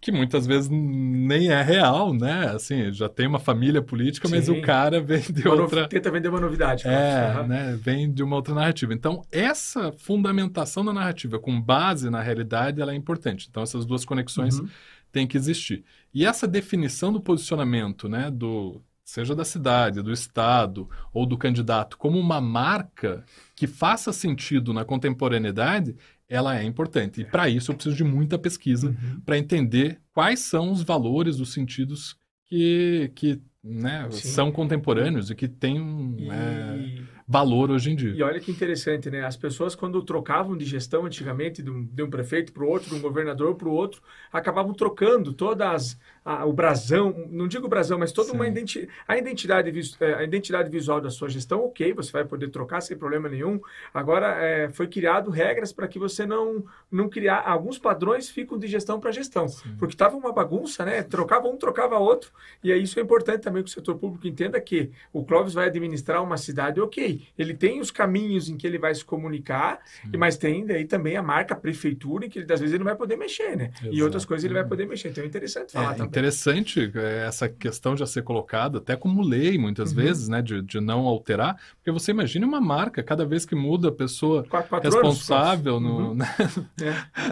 que 0.02 0.10
muitas 0.10 0.49
vezes 0.49 0.69
nem 0.69 1.50
é 1.50 1.62
real, 1.62 2.12
né? 2.12 2.49
Assim, 2.49 2.93
já 2.93 3.08
tem 3.08 3.25
uma 3.25 3.38
família 3.38 3.81
política, 3.81 4.26
Sim. 4.26 4.34
mas 4.34 4.49
o 4.49 4.60
cara 4.60 4.99
vem 5.00 5.20
de 5.20 5.46
uma 5.46 5.62
outra... 5.62 5.87
Tenta 5.87 6.10
vender 6.10 6.28
uma 6.28 6.40
novidade. 6.40 6.88
É, 6.88 7.37
uhum. 7.38 7.46
né? 7.46 7.78
Vem 7.81 8.12
de 8.12 8.20
uma 8.20 8.34
outra 8.34 8.52
narrativa. 8.52 8.93
Então, 8.93 9.22
essa 9.31 9.93
fundamentação 9.93 10.84
da 10.84 10.93
narrativa 10.93 11.38
com 11.38 11.58
base 11.58 12.10
na 12.10 12.20
realidade, 12.20 12.82
ela 12.82 12.90
é 12.90 12.96
importante. 12.96 13.46
Então, 13.49 13.62
essas 13.62 13.87
duas 13.87 14.04
conexões 14.04 14.58
uhum. 14.58 14.69
têm 15.12 15.25
que 15.25 15.37
existir. 15.37 15.84
E 16.12 16.26
essa 16.26 16.48
definição 16.48 17.12
do 17.12 17.20
posicionamento, 17.20 18.08
né? 18.08 18.28
Do, 18.28 18.82
seja 19.05 19.37
da 19.37 19.44
cidade, 19.44 20.02
do 20.02 20.12
estado 20.12 20.90
ou 21.14 21.25
do 21.25 21.38
candidato, 21.38 21.96
como 21.96 22.19
uma 22.19 22.40
marca 22.40 23.25
que 23.55 23.69
faça 23.69 24.12
sentido 24.12 24.72
na 24.72 24.84
contemporaneidade, 24.84 25.94
ela 26.32 26.58
é 26.58 26.64
importante. 26.64 27.20
E 27.20 27.25
para 27.26 27.46
isso 27.49 27.70
eu 27.70 27.75
preciso 27.75 27.94
de 27.94 28.05
muita 28.05 28.38
pesquisa 28.38 28.88
uhum. 28.88 29.20
para 29.20 29.37
entender 29.37 30.00
quais 30.14 30.40
são 30.40 30.73
os 30.73 30.82
valores, 30.82 31.38
os 31.38 31.52
sentidos 31.52 32.17
que, 32.46 33.12
que 33.14 33.38
né, 33.62 34.08
são 34.11 34.50
contemporâneos 34.50 35.31
e 35.31 35.34
que 35.34 35.46
têm 35.46 35.79
um 35.79 36.17
e... 36.19 36.31
é, 36.31 37.02
valor 37.29 37.70
hoje 37.70 37.90
em 37.93 37.96
dia. 37.96 38.12
E 38.12 38.23
olha 38.23 38.40
que 38.40 38.50
interessante, 38.50 39.11
né? 39.11 39.25
As 39.25 39.37
pessoas, 39.37 39.75
quando 39.75 40.02
trocavam 40.02 40.56
de 40.56 40.64
gestão 40.64 41.05
antigamente, 41.05 41.62
de 41.62 41.70
um, 41.70 41.84
de 41.84 42.02
um 42.02 42.08
prefeito 42.08 42.50
para 42.50 42.64
o 42.64 42.69
outro, 42.69 42.88
de 42.88 42.94
um 42.94 43.00
governador 43.00 43.55
para 43.55 43.69
o 43.69 43.73
outro, 43.73 44.02
acabavam 44.32 44.73
trocando 44.73 45.34
todas 45.34 45.99
a, 46.24 46.44
o 46.46 46.52
brasão, 46.52 47.26
não 47.30 47.48
digo 47.48 47.69
brasão, 47.69 47.98
mas 47.98 48.12
toda 48.12 48.30
Sim. 48.30 48.36
uma 48.36 48.46
identi 48.46 48.88
a 49.08 49.19
identidade, 49.19 49.72
é, 50.00 50.14
a 50.14 50.22
identidade 50.22 50.70
visual 50.70 51.00
da 51.00 51.10
sua 51.10 51.28
gestão, 51.28 51.64
ok, 51.64 51.92
você 51.92 52.12
vai 52.12 52.24
poder 52.24 52.48
trocar 52.48 52.80
sem 52.80 52.96
problema 52.96 53.28
nenhum. 53.28 53.60
Agora, 53.92 54.36
é, 54.38 54.69
foi 54.69 54.86
criado 54.86 55.30
regras 55.30 55.72
para 55.72 55.88
que 55.88 55.98
você 55.98 56.24
não, 56.24 56.64
não 56.90 57.08
criar, 57.08 57.42
alguns 57.44 57.78
padrões 57.78 58.30
ficam 58.30 58.56
de 58.56 58.69
gestão 58.69 59.00
para 59.00 59.10
gestão, 59.10 59.48
Sim. 59.48 59.74
porque 59.78 59.94
estava 59.94 60.16
uma 60.16 60.32
bagunça, 60.32 60.84
né? 60.84 61.02
Trocava 61.02 61.48
um, 61.48 61.56
trocava 61.56 61.98
outro, 61.98 62.30
e 62.62 62.70
é 62.70 62.76
isso 62.76 62.98
é 63.00 63.02
importante 63.02 63.42
também 63.42 63.62
que 63.62 63.70
o 63.70 63.72
setor 63.72 63.96
público 63.96 64.26
entenda 64.26 64.60
que 64.60 64.90
o 65.12 65.24
Clóvis 65.24 65.54
vai 65.54 65.66
administrar 65.66 66.22
uma 66.22 66.36
cidade, 66.36 66.80
ok, 66.80 67.22
ele 67.36 67.54
tem 67.54 67.80
os 67.80 67.90
caminhos 67.90 68.48
em 68.48 68.56
que 68.56 68.66
ele 68.66 68.78
vai 68.78 68.94
se 68.94 69.04
comunicar, 69.04 69.80
Sim. 69.84 70.16
mas 70.16 70.36
tem 70.36 70.64
daí 70.64 70.84
também 70.84 71.17
a 71.17 71.22
marca 71.22 71.55
a 71.55 71.56
prefeitura, 71.56 72.26
em 72.26 72.29
que 72.29 72.38
ele, 72.38 72.52
às 72.52 72.60
vezes 72.60 72.72
ele 72.72 72.84
não 72.84 72.91
vai 72.91 72.96
poder 72.96 73.17
mexer, 73.17 73.56
né? 73.56 73.72
Exato. 73.81 73.94
E 73.94 74.02
outras 74.02 74.24
coisas 74.24 74.44
ele 74.44 74.55
vai 74.55 74.64
poder 74.64 74.86
mexer, 74.86 75.08
então 75.08 75.24
é 75.24 75.26
interessante 75.26 75.72
falar 75.72 75.93
é, 75.93 75.94
também 75.94 76.11
interessante 76.12 76.92
é, 76.94 77.26
essa 77.26 77.48
questão 77.48 77.96
já 77.96 78.06
ser 78.06 78.22
colocada, 78.22 78.78
até 78.78 78.94
como 78.94 79.22
lei, 79.22 79.56
muitas 79.56 79.90
uhum. 79.90 79.96
vezes, 79.96 80.28
né, 80.28 80.42
de, 80.42 80.60
de 80.60 80.81
não 80.81 81.06
alterar, 81.06 81.56
porque 81.76 81.90
você 81.90 82.10
imagina 82.10 82.46
uma 82.46 82.60
marca, 82.60 83.02
cada 83.02 83.24
vez 83.24 83.46
que 83.46 83.54
muda 83.54 83.88
a 83.88 83.92
pessoa 83.92 84.44
quatro, 84.44 84.69
quatro 84.69 84.90
responsável 84.90 85.76
anos, 85.76 85.90
no, 85.90 86.08
uhum. 86.08 86.14
né, 86.14 86.26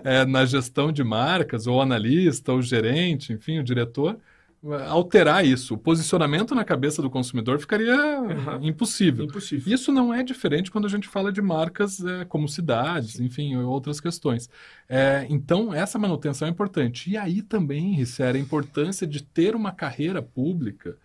é. 0.05 0.21
é, 0.23 0.25
na 0.25 0.45
gestão 0.47 0.91
de 0.91 1.05
marcas, 1.05 1.67
ou 1.67 1.81
analista, 1.81 2.53
ou 2.53 2.63
gerente, 2.63 3.33
enfim, 3.33 3.59
o 3.59 3.65
diretor, 3.65 4.17
alterar 4.89 5.45
isso. 5.45 5.75
O 5.75 5.79
posicionamento 5.79 6.55
na 6.55 6.65
cabeça 6.65 7.01
do 7.01 7.09
consumidor 7.09 7.59
ficaria 7.59 7.97
uhum. 8.21 8.63
impossível. 8.63 9.25
impossível. 9.25 9.73
Isso 9.73 9.91
não 9.91 10.13
é 10.13 10.23
diferente 10.23 10.71
quando 10.71 10.87
a 10.87 10.91
gente 10.91 11.09
fala 11.09 11.33
de 11.33 11.41
marcas 11.41 12.05
é, 12.05 12.25
como 12.27 12.49
cidades, 12.49 13.15
Sim. 13.15 13.25
enfim, 13.25 13.57
outras 13.57 14.01
questões. 14.01 14.49
É, 14.89 15.27
então, 15.31 15.73
essa 15.73 15.99
manutenção 15.99 16.47
é 16.47 16.51
importante. 16.51 17.11
E 17.11 17.17
aí 17.17 17.41
também, 17.41 17.95
Risser, 17.95 18.35
a 18.35 18.39
importância 18.39 19.07
de 19.07 19.23
ter 19.23 19.57
uma 19.57 19.73
carreira 19.73 20.21
pública 20.21 20.97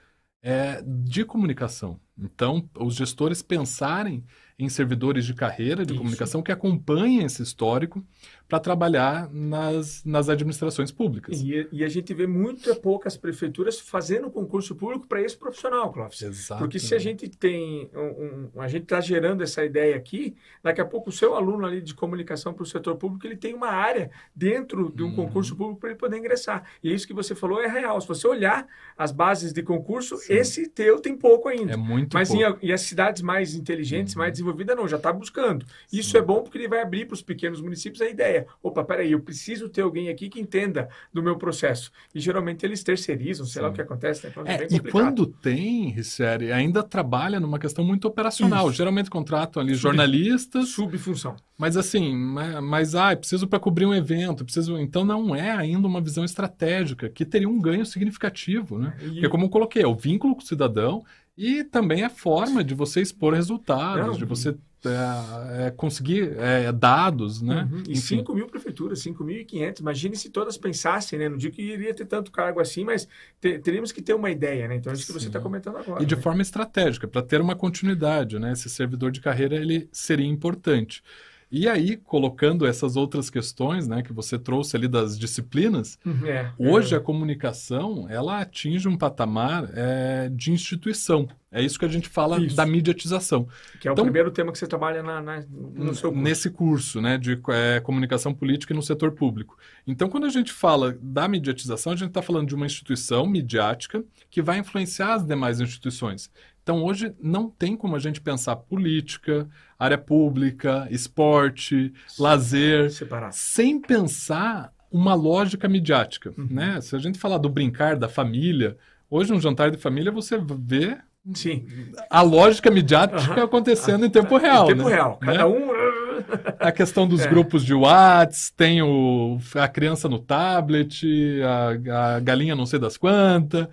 é, 0.42 0.84
de 0.86 1.24
comunicação. 1.24 2.00
Então, 2.18 2.70
os 2.78 2.96
gestores 2.96 3.42
pensarem 3.42 4.24
em 4.58 4.70
servidores 4.70 5.26
de 5.26 5.34
carreira 5.34 5.86
de 5.86 5.94
Isso. 5.94 6.00
comunicação 6.00 6.42
que 6.42 6.52
acompanhem 6.52 7.24
esse 7.24 7.42
histórico 7.42 8.06
para 8.48 8.60
trabalhar 8.60 9.28
nas, 9.32 10.04
nas 10.06 10.30
administrações 10.30 10.92
públicas. 10.92 11.42
E, 11.42 11.68
e, 11.72 11.84
a 11.84 11.90
gente 11.90 12.14
vê 12.14 12.28
muito 12.28 12.76
poucas 12.76 13.18
prefeituras 13.18 13.80
fazendo 13.80 14.30
concurso 14.30 14.76
público 14.76 15.08
para 15.08 15.22
esse 15.22 15.36
profissional, 15.36 15.92
Clóvis. 15.92 16.22
Exato. 16.22 16.60
Porque 16.60 16.78
se 16.78 16.94
a 16.94 17.00
gente 17.00 17.28
tem, 17.28 17.90
um, 17.96 18.52
um, 18.56 18.62
a 18.62 18.68
gente 18.68 18.84
está 18.84 19.02
gerando 19.02 19.42
essa 19.42 19.66
ideia 19.66 19.96
aqui, 19.96 20.36
daqui 20.62 20.80
a 20.80 20.86
pouco 20.86 21.10
o 21.10 21.14
seu 21.14 21.36
aluno 21.36 21.66
ali 21.66 21.82
de 21.82 21.96
comunicação 21.96 22.54
para 22.54 22.62
o 22.62 22.66
setor 22.66 22.96
público, 22.98 23.26
ele 23.26 23.36
tem 23.36 23.54
uma 23.56 23.70
área 23.70 24.12
dentro 24.36 24.92
de 24.94 25.02
um 25.02 25.08
uhum. 25.08 25.16
concurso 25.16 25.56
público 25.56 25.80
para 25.80 25.90
ele 25.90 25.98
poder 25.98 26.18
ingressar. 26.18 26.64
E 26.84 26.94
isso 26.94 27.08
que 27.08 27.14
você 27.14 27.34
falou 27.34 27.60
é 27.60 27.68
real. 27.68 28.00
Se 28.00 28.08
você 28.08 28.28
olhar 28.28 28.68
as 28.96 29.12
bases 29.12 29.54
de 29.54 29.64
concurso, 29.64 30.18
Sim. 30.18 30.34
esse 30.34 30.70
teu 30.70 31.00
tem 31.00 31.18
pouco 31.18 31.50
ainda. 31.50 31.74
É 31.74 31.78
muito 31.78 32.14
Mas 32.14 32.30
pouco. 32.30 32.60
Em, 32.64 32.68
e 32.68 32.72
as 32.72 32.82
cidades 32.82 33.24
mais 33.24 33.56
inteligentes, 33.56 34.14
uhum. 34.14 34.20
mais 34.20 34.34
desenvolvidas, 34.34 34.78
não, 34.78 34.88
já 34.88 34.98
está 34.98 35.12
buscando. 35.12 35.66
Isso 35.92 36.12
Sim. 36.12 36.18
é 36.18 36.22
bom 36.22 36.44
porque 36.44 36.60
ele 36.60 36.68
vai 36.68 36.82
abrir 36.82 37.08
para 37.08 37.16
os 37.16 37.24
pequenos 37.24 37.60
municípios 37.60 38.02
a 38.04 38.08
ideia 38.08 38.35
ideia. 38.36 38.48
Opa, 38.62 38.84
peraí, 38.84 39.12
eu 39.12 39.20
preciso 39.22 39.70
ter 39.70 39.82
alguém 39.82 40.10
aqui 40.10 40.30
que 40.30 40.40
entenda 40.40 40.90
do 41.14 41.24
meu 41.24 41.38
processo. 41.38 41.92
E 42.14 42.20
geralmente 42.20 42.66
eles 42.66 42.84
terceirizam, 42.84 43.46
sei 43.46 43.60
Sim. 43.60 43.62
lá 43.62 43.70
o 43.70 43.74
que 43.74 43.82
acontece. 43.82 44.26
Né? 44.26 44.32
Então, 44.32 44.44
é, 44.46 44.68
e 44.70 44.80
quando 44.92 45.26
tem, 45.26 45.90
Richelle, 45.90 46.52
ainda 46.52 46.84
trabalha 46.84 47.40
numa 47.40 47.60
questão 47.60 47.84
muito 47.84 48.08
operacional. 48.08 48.68
Isso. 48.68 48.78
Geralmente 48.78 49.10
contratam 49.10 49.62
ali 49.62 49.74
Sub, 49.74 49.84
jornalistas. 49.84 50.70
Subfunção. 50.70 51.36
Mas 51.58 51.78
assim, 51.78 52.16
mas, 52.16 52.62
mas 52.62 52.96
ah, 52.96 53.16
preciso 53.16 53.48
para 53.48 53.60
cobrir 53.60 53.86
um 53.86 53.94
evento, 53.94 54.44
preciso. 54.44 54.78
Então 54.78 55.06
não 55.06 55.36
é 55.36 55.52
ainda 55.52 55.88
uma 55.88 56.02
visão 56.02 56.26
estratégica, 56.26 57.10
que 57.10 57.24
teria 57.24 57.48
um 57.48 57.60
ganho 57.60 57.86
significativo, 57.86 58.78
né? 58.78 58.94
E... 59.02 59.10
Porque, 59.12 59.30
como 59.30 59.46
eu 59.46 59.50
coloquei, 59.50 59.84
é 59.84 59.88
o 59.88 59.96
vínculo 59.96 60.36
com 60.36 60.42
o 60.42 60.46
cidadão 60.46 61.04
e 61.38 61.64
também 61.64 62.04
a 62.04 62.10
forma 62.10 62.64
de 62.64 62.74
você 62.74 63.02
expor 63.02 63.34
resultados, 63.34 64.08
não, 64.08 64.14
de 64.14 64.26
você 64.26 64.56
é, 64.90 65.68
é, 65.68 65.72
conseguir 65.72 66.36
é, 66.38 66.72
dados, 66.72 67.42
né? 67.42 67.68
Uhum. 67.72 67.84
E 67.88 67.92
Enfim. 67.94 68.18
5 68.18 68.34
mil 68.36 68.48
prefeituras, 68.48 69.04
5.500. 69.04 69.80
Imagine 69.80 70.16
se 70.16 70.30
todas 70.30 70.58
pensassem, 70.58 71.20
né? 71.20 71.30
Não 71.30 71.38
digo 71.38 71.56
que 71.56 71.62
iria 71.62 71.94
ter 71.94 72.06
tanto 72.06 72.32
cargo 72.32 72.60
assim, 72.60 72.84
mas 72.84 73.08
te, 73.40 73.60
teríamos 73.60 73.92
que 73.92 74.02
ter 74.02 74.14
uma 74.14 74.30
ideia, 74.30 74.68
né? 74.68 74.76
Então, 74.76 74.92
é 74.92 74.96
isso 74.96 75.06
que 75.06 75.14
você 75.14 75.28
está 75.28 75.40
comentando 75.40 75.78
agora. 75.78 76.02
E 76.02 76.06
de 76.06 76.16
né? 76.16 76.22
forma 76.22 76.42
estratégica, 76.42 77.08
para 77.08 77.22
ter 77.22 77.42
uma 77.42 77.56
continuidade, 77.56 78.40
né? 78.40 78.52
Esse 78.52 78.70
servidor 78.70 79.12
de 79.12 79.22
carreira, 79.22 79.56
ele 79.56 79.90
seria 79.92 80.28
importante. 80.28 81.04
E 81.52 81.68
aí, 81.70 81.96
colocando 81.96 82.66
essas 82.66 82.96
outras 82.96 83.30
questões, 83.30 83.88
né, 83.88 84.02
que 84.02 84.12
você 84.12 84.38
trouxe 84.38 84.76
ali 84.76 84.88
das 84.88 85.18
disciplinas, 85.18 85.98
uhum. 86.06 86.26
é, 86.26 86.52
hoje 86.58 86.94
é. 86.94 86.98
a 86.98 87.00
comunicação, 87.00 88.08
ela 88.10 88.42
atinge 88.42 88.88
um 88.88 88.98
patamar 88.98 89.70
é, 89.74 90.30
de 90.30 90.52
instituição. 90.52 91.28
É 91.52 91.62
isso 91.62 91.80
que 91.80 91.86
a 91.86 91.90
gente 91.90 92.10
fala 92.10 92.38
isso. 92.42 92.56
da 92.56 92.66
mediatização. 92.66 93.48
Que 93.80 93.88
é 93.88 93.92
então, 93.92 94.04
o 94.04 94.08
primeiro 94.08 94.30
tema 94.30 94.52
que 94.52 94.58
você 94.58 94.68
trabalha 94.68 95.02
na, 95.02 95.22
na, 95.22 95.46
no 95.50 95.96
seu 95.96 96.12
curso. 96.12 96.24
Nesse 96.24 96.50
curso, 96.50 97.02
né, 97.02 97.18
de 97.18 97.40
é, 97.50 97.80
comunicação 97.80 98.34
política 98.34 98.74
no 98.74 98.82
setor 98.82 99.12
público. 99.12 99.58
Então, 99.88 100.10
quando 100.10 100.26
a 100.26 100.30
gente 100.30 100.52
fala 100.52 100.98
da 101.02 101.28
mediatização, 101.28 101.94
a 101.94 101.96
gente 101.96 102.10
está 102.10 102.22
falando 102.22 102.48
de 102.48 102.56
uma 102.56 102.66
instituição 102.66 103.26
midiática 103.26 104.04
que 104.30 104.42
vai 104.42 104.58
influenciar 104.58 105.14
as 105.14 105.26
demais 105.26 105.62
instituições. 105.62 106.30
Então, 106.66 106.84
hoje 106.84 107.14
não 107.22 107.48
tem 107.48 107.78
como 107.78 107.96
a 107.96 108.00
gente 108.00 108.20
pensar 108.20 108.56
política, 108.56 109.48
área 109.78 110.00
pública, 110.00 110.88
esporte, 110.90 111.94
Sim. 112.08 112.24
lazer, 112.24 112.90
Separar. 112.90 113.32
sem 113.32 113.80
pensar 113.80 114.74
uma 114.92 115.14
lógica 115.14 115.70
midiática. 115.70 116.34
Uhum. 116.36 116.48
Né? 116.50 116.82
Se 116.82 116.96
a 116.96 117.00
gente 117.00 117.20
falar 117.20 117.38
do 117.38 117.50
brincar 117.50 117.96
da 117.96 118.10
família, 118.10 118.76
hoje 119.08 119.32
um 119.32 119.40
jantar 119.40 119.70
de 119.70 119.78
família 119.78 120.12
você 120.12 120.40
vê 120.40 120.98
Sim. 121.36 121.68
a 122.10 122.24
lógica 122.24 122.72
midiática 122.72 123.42
uhum. 123.42 123.44
acontecendo 123.44 124.04
em 124.04 124.10
tempo 124.10 124.36
real. 124.36 124.66
Em 124.66 124.76
tempo 124.76 124.90
né? 124.90 124.96
real. 124.96 125.20
Cada 125.22 125.38
né? 125.38 125.46
um. 125.46 125.70
A 126.60 126.72
questão 126.72 127.08
dos 127.08 127.22
é. 127.22 127.28
grupos 127.28 127.64
de 127.64 127.76
WhatsApp, 127.76 128.58
tem 128.58 128.82
o, 128.82 129.38
a 129.54 129.68
criança 129.68 130.10
no 130.10 130.18
tablet, 130.18 131.04
a, 131.44 132.16
a 132.16 132.20
galinha 132.20 132.56
não 132.56 132.66
sei 132.66 132.80
das 132.80 132.98
quantas. 132.98 133.68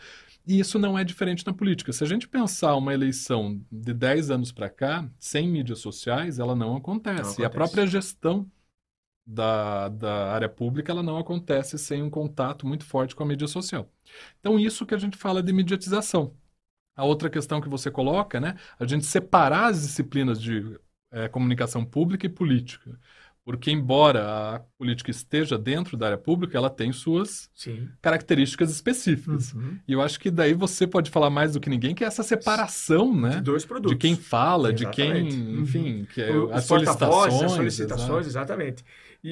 E 0.46 0.58
isso 0.58 0.78
não 0.78 0.98
é 0.98 1.04
diferente 1.04 1.46
na 1.46 1.52
política. 1.52 1.92
Se 1.92 2.02
a 2.02 2.06
gente 2.06 2.28
pensar 2.28 2.74
uma 2.76 2.92
eleição 2.92 3.60
de 3.70 3.94
10 3.94 4.30
anos 4.30 4.52
para 4.52 4.68
cá, 4.68 5.08
sem 5.18 5.48
mídias 5.48 5.78
sociais, 5.78 6.38
ela 6.38 6.54
não 6.54 6.76
acontece. 6.76 7.16
não 7.16 7.22
acontece. 7.22 7.42
E 7.42 7.44
a 7.44 7.50
própria 7.50 7.86
gestão 7.86 8.50
da, 9.24 9.88
da 9.88 10.32
área 10.32 10.48
pública 10.48 10.90
ela 10.90 11.02
não 11.02 11.16
acontece 11.16 11.78
sem 11.78 12.02
um 12.02 12.10
contato 12.10 12.66
muito 12.66 12.84
forte 12.84 13.14
com 13.14 13.22
a 13.22 13.26
mídia 13.26 13.46
social. 13.46 13.88
Então, 14.40 14.58
isso 14.58 14.84
que 14.84 14.94
a 14.94 14.98
gente 14.98 15.16
fala 15.16 15.42
de 15.42 15.52
mediatização. 15.52 16.36
A 16.96 17.04
outra 17.04 17.30
questão 17.30 17.60
que 17.60 17.68
você 17.68 17.90
coloca, 17.90 18.40
né? 18.40 18.56
A 18.78 18.86
gente 18.86 19.06
separar 19.06 19.66
as 19.66 19.82
disciplinas 19.82 20.40
de 20.40 20.78
é, 21.10 21.28
comunicação 21.28 21.84
pública 21.84 22.26
e 22.26 22.28
política. 22.28 22.98
Porque, 23.44 23.72
embora 23.72 24.54
a 24.54 24.60
política 24.78 25.10
esteja 25.10 25.58
dentro 25.58 25.96
da 25.96 26.06
área 26.06 26.18
pública, 26.18 26.56
ela 26.56 26.70
tem 26.70 26.92
suas 26.92 27.50
Sim. 27.52 27.88
características 28.00 28.70
específicas. 28.70 29.52
Uhum. 29.52 29.78
E 29.86 29.92
eu 29.92 30.00
acho 30.00 30.20
que 30.20 30.30
daí 30.30 30.54
você 30.54 30.86
pode 30.86 31.10
falar 31.10 31.28
mais 31.28 31.52
do 31.54 31.60
que 31.60 31.68
ninguém, 31.68 31.92
que 31.92 32.04
é 32.04 32.06
essa 32.06 32.22
separação, 32.22 33.12
né? 33.12 33.30
De 33.30 33.40
dois 33.40 33.64
produtos. 33.64 33.92
De 33.92 33.98
quem 33.98 34.14
fala, 34.14 34.72
exatamente. 34.72 35.28
de 35.28 35.42
quem, 35.42 35.60
enfim, 35.60 35.98
uhum. 36.00 36.06
que 36.06 36.22
é, 36.22 36.30
o, 36.30 36.52
as, 36.52 36.64
solicitações, 36.64 37.42
as 37.42 37.52
solicitações. 37.52 38.26
exatamente. 38.28 38.84
E, 39.24 39.30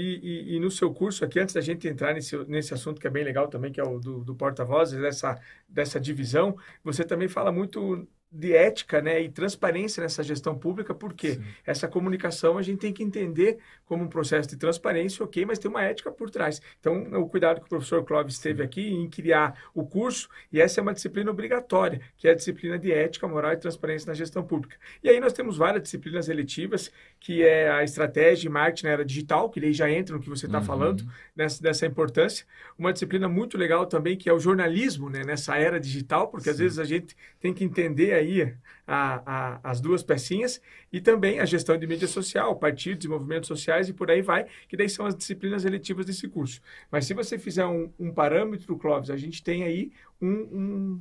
e, 0.53 0.57
e, 0.57 0.61
no 0.61 0.71
seu 0.73 0.93
curso 0.93 1.25
aqui, 1.25 1.39
antes 1.39 1.55
da 1.55 1.61
gente 1.61 1.87
entrar 1.87 2.13
nesse, 2.13 2.37
nesse 2.47 2.75
assunto 2.75 3.01
que 3.01 3.07
é 3.07 3.11
bem 3.11 3.25
legal 3.25 3.47
também, 3.47 3.71
que 3.71 3.81
é 3.81 3.85
o 3.85 3.99
do, 3.99 4.25
do 4.25 4.35
porta-vozes, 4.35 5.01
dessa, 5.01 5.39
dessa 5.69 6.01
divisão, 6.01 6.57
você 6.83 7.05
também 7.05 7.29
fala 7.29 7.53
muito 7.53 8.09
de 8.33 8.55
ética 8.55 9.03
né, 9.03 9.21
e 9.21 9.29
transparência 9.29 10.03
nessa 10.03 10.23
gestão 10.23 10.57
pública, 10.57 10.95
porque 10.95 11.35
Sim. 11.35 11.45
essa 11.67 11.89
comunicação 11.89 12.57
a 12.57 12.63
gente 12.63 12.79
tem 12.79 12.93
que 12.93 13.03
entender 13.03 13.59
como 13.85 14.05
um 14.05 14.09
processo 14.09 14.49
de 14.49 14.57
transparência, 14.57 15.25
ok, 15.25 15.45
mas 15.45 15.59
tem 15.59 15.69
uma 15.69 15.83
ética 15.83 16.13
por 16.13 16.31
trás. 16.31 16.63
Então, 16.79 17.03
o 17.21 17.29
cuidado 17.29 17.59
que 17.59 17.67
o 17.67 17.69
professor 17.69 18.05
Clóvis 18.05 18.39
teve 18.39 18.63
aqui 18.63 18.89
em 18.89 19.11
criar 19.11 19.61
o 19.75 19.85
curso, 19.85 20.29
e 20.53 20.61
essa 20.61 20.81
é 20.81 20.83
uma 20.83 20.95
disciplina 20.95 21.29
obrigatória, 21.29 22.01
que 22.17 22.29
é 22.29 22.31
a 22.31 22.35
disciplina 22.35 22.79
de 22.79 22.93
ética, 22.93 23.27
moral 23.27 23.53
e 23.53 23.57
transparência 23.57 24.07
na 24.07 24.15
gestão 24.15 24.45
pública. 24.45 24.77
E 25.03 25.09
aí 25.09 25.19
nós 25.19 25.33
temos 25.33 25.57
várias 25.57 25.83
disciplinas 25.83 26.29
eletivas, 26.29 26.93
que 27.19 27.43
é 27.43 27.69
a 27.69 27.83
estratégia 27.83 28.47
e 28.47 28.51
marketing 28.51 28.87
na 28.87 28.93
era 28.93 29.05
digital, 29.05 29.51
que 29.51 29.61
daí 29.61 29.73
já 29.73 29.91
entra 29.91 30.15
no 30.15 30.23
que 30.23 30.29
você 30.29 30.47
está 30.47 30.59
uhum. 30.59 30.65
falando, 30.65 31.05
nessa, 31.35 31.61
dessa 31.61 31.85
importância. 31.85 32.47
Uma 32.79 32.93
disciplina 32.93 33.29
muito 33.29 33.59
legal 33.59 33.87
também, 33.87 34.17
que 34.17 34.29
é 34.29 34.33
o 34.33 34.39
jornalismo, 34.39 35.11
né, 35.11 35.25
nessa 35.25 35.57
era 35.57 35.81
digital, 35.81 36.29
porque 36.29 36.45
Sim. 36.45 36.51
às 36.51 36.59
vezes 36.59 36.79
a 36.79 36.85
gente 36.85 37.17
tem 37.41 37.53
que 37.53 37.65
entender 37.65 38.20
aí 38.21 38.55
a, 38.87 39.23
a, 39.27 39.71
as 39.71 39.81
duas 39.81 40.03
pecinhas 40.03 40.61
e 40.93 41.01
também 41.01 41.41
a 41.41 41.45
gestão 41.45 41.77
de 41.77 41.87
mídia 41.87 42.09
social, 42.09 42.57
partidos 42.57 43.05
e 43.05 43.09
movimentos 43.09 43.49
sociais 43.49 43.89
e 43.89 43.93
por 43.93 44.11
aí 44.11 44.23
vai, 44.23 44.47
que 44.69 44.77
daí 44.77 44.89
são 44.89 45.07
as 45.07 45.17
disciplinas 45.17 45.65
eletivas 45.65 46.07
desse 46.07 46.29
curso. 46.29 46.61
Mas 46.91 47.07
se 47.07 47.15
você 47.15 47.39
fizer 47.39 47.67
um, 47.67 47.93
um 47.99 48.13
parâmetro, 48.13 48.77
Clóvis, 48.77 49.11
a 49.11 49.17
gente 49.17 49.43
tem 49.43 49.65
aí 49.65 49.93
um, 50.21 50.31
um 50.31 51.01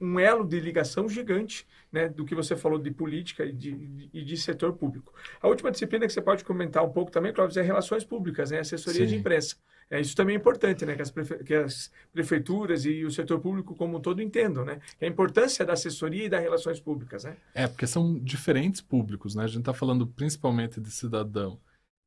um 0.00 0.18
elo 0.18 0.44
de 0.44 0.58
ligação 0.58 1.08
gigante 1.08 1.66
né, 1.92 2.08
do 2.08 2.24
que 2.24 2.34
você 2.34 2.56
falou 2.56 2.78
de 2.78 2.90
política 2.90 3.44
e 3.44 3.52
de, 3.52 3.72
de, 3.72 4.24
de, 4.24 4.36
setor 4.36 4.72
público. 4.72 5.12
A 5.42 5.46
última 5.46 5.70
disciplina 5.70 6.06
que 6.06 6.12
você 6.12 6.22
pode 6.22 6.42
comentar 6.42 6.82
um 6.82 6.90
pouco 6.90 7.10
também, 7.10 7.32
Clóvis, 7.32 7.56
é 7.58 7.62
relações 7.62 8.02
públicas, 8.02 8.50
né, 8.50 8.60
assessoria 8.60 9.02
Sim. 9.02 9.08
de 9.08 9.16
imprensa. 9.16 9.56
É, 9.90 10.00
isso 10.00 10.14
também 10.14 10.36
é 10.36 10.38
importante, 10.38 10.86
né, 10.86 10.94
que 10.94 11.02
as, 11.02 11.10
prefe 11.10 11.42
que 11.42 11.52
as, 11.52 11.90
prefeituras 12.12 12.84
e 12.84 13.04
o 13.04 13.10
setor 13.10 13.40
público 13.40 13.74
como 13.74 13.98
um 13.98 14.00
todo 14.00 14.22
entendam, 14.22 14.64
né, 14.64 14.80
a 15.00 15.06
importância 15.06 15.64
da 15.64 15.72
assessoria 15.72 16.26
e 16.26 16.28
das 16.28 16.40
relações 16.40 16.78
públicas, 16.78 17.24
né? 17.24 17.36
É, 17.52 17.66
porque 17.66 17.88
são 17.88 18.16
diferentes 18.20 18.80
públicos, 18.80 19.34
né, 19.34 19.42
a 19.42 19.48
gente 19.48 19.60
está 19.60 19.74
falando 19.74 20.06
principalmente 20.06 20.80
de 20.80 20.90
cidadão 20.92 21.58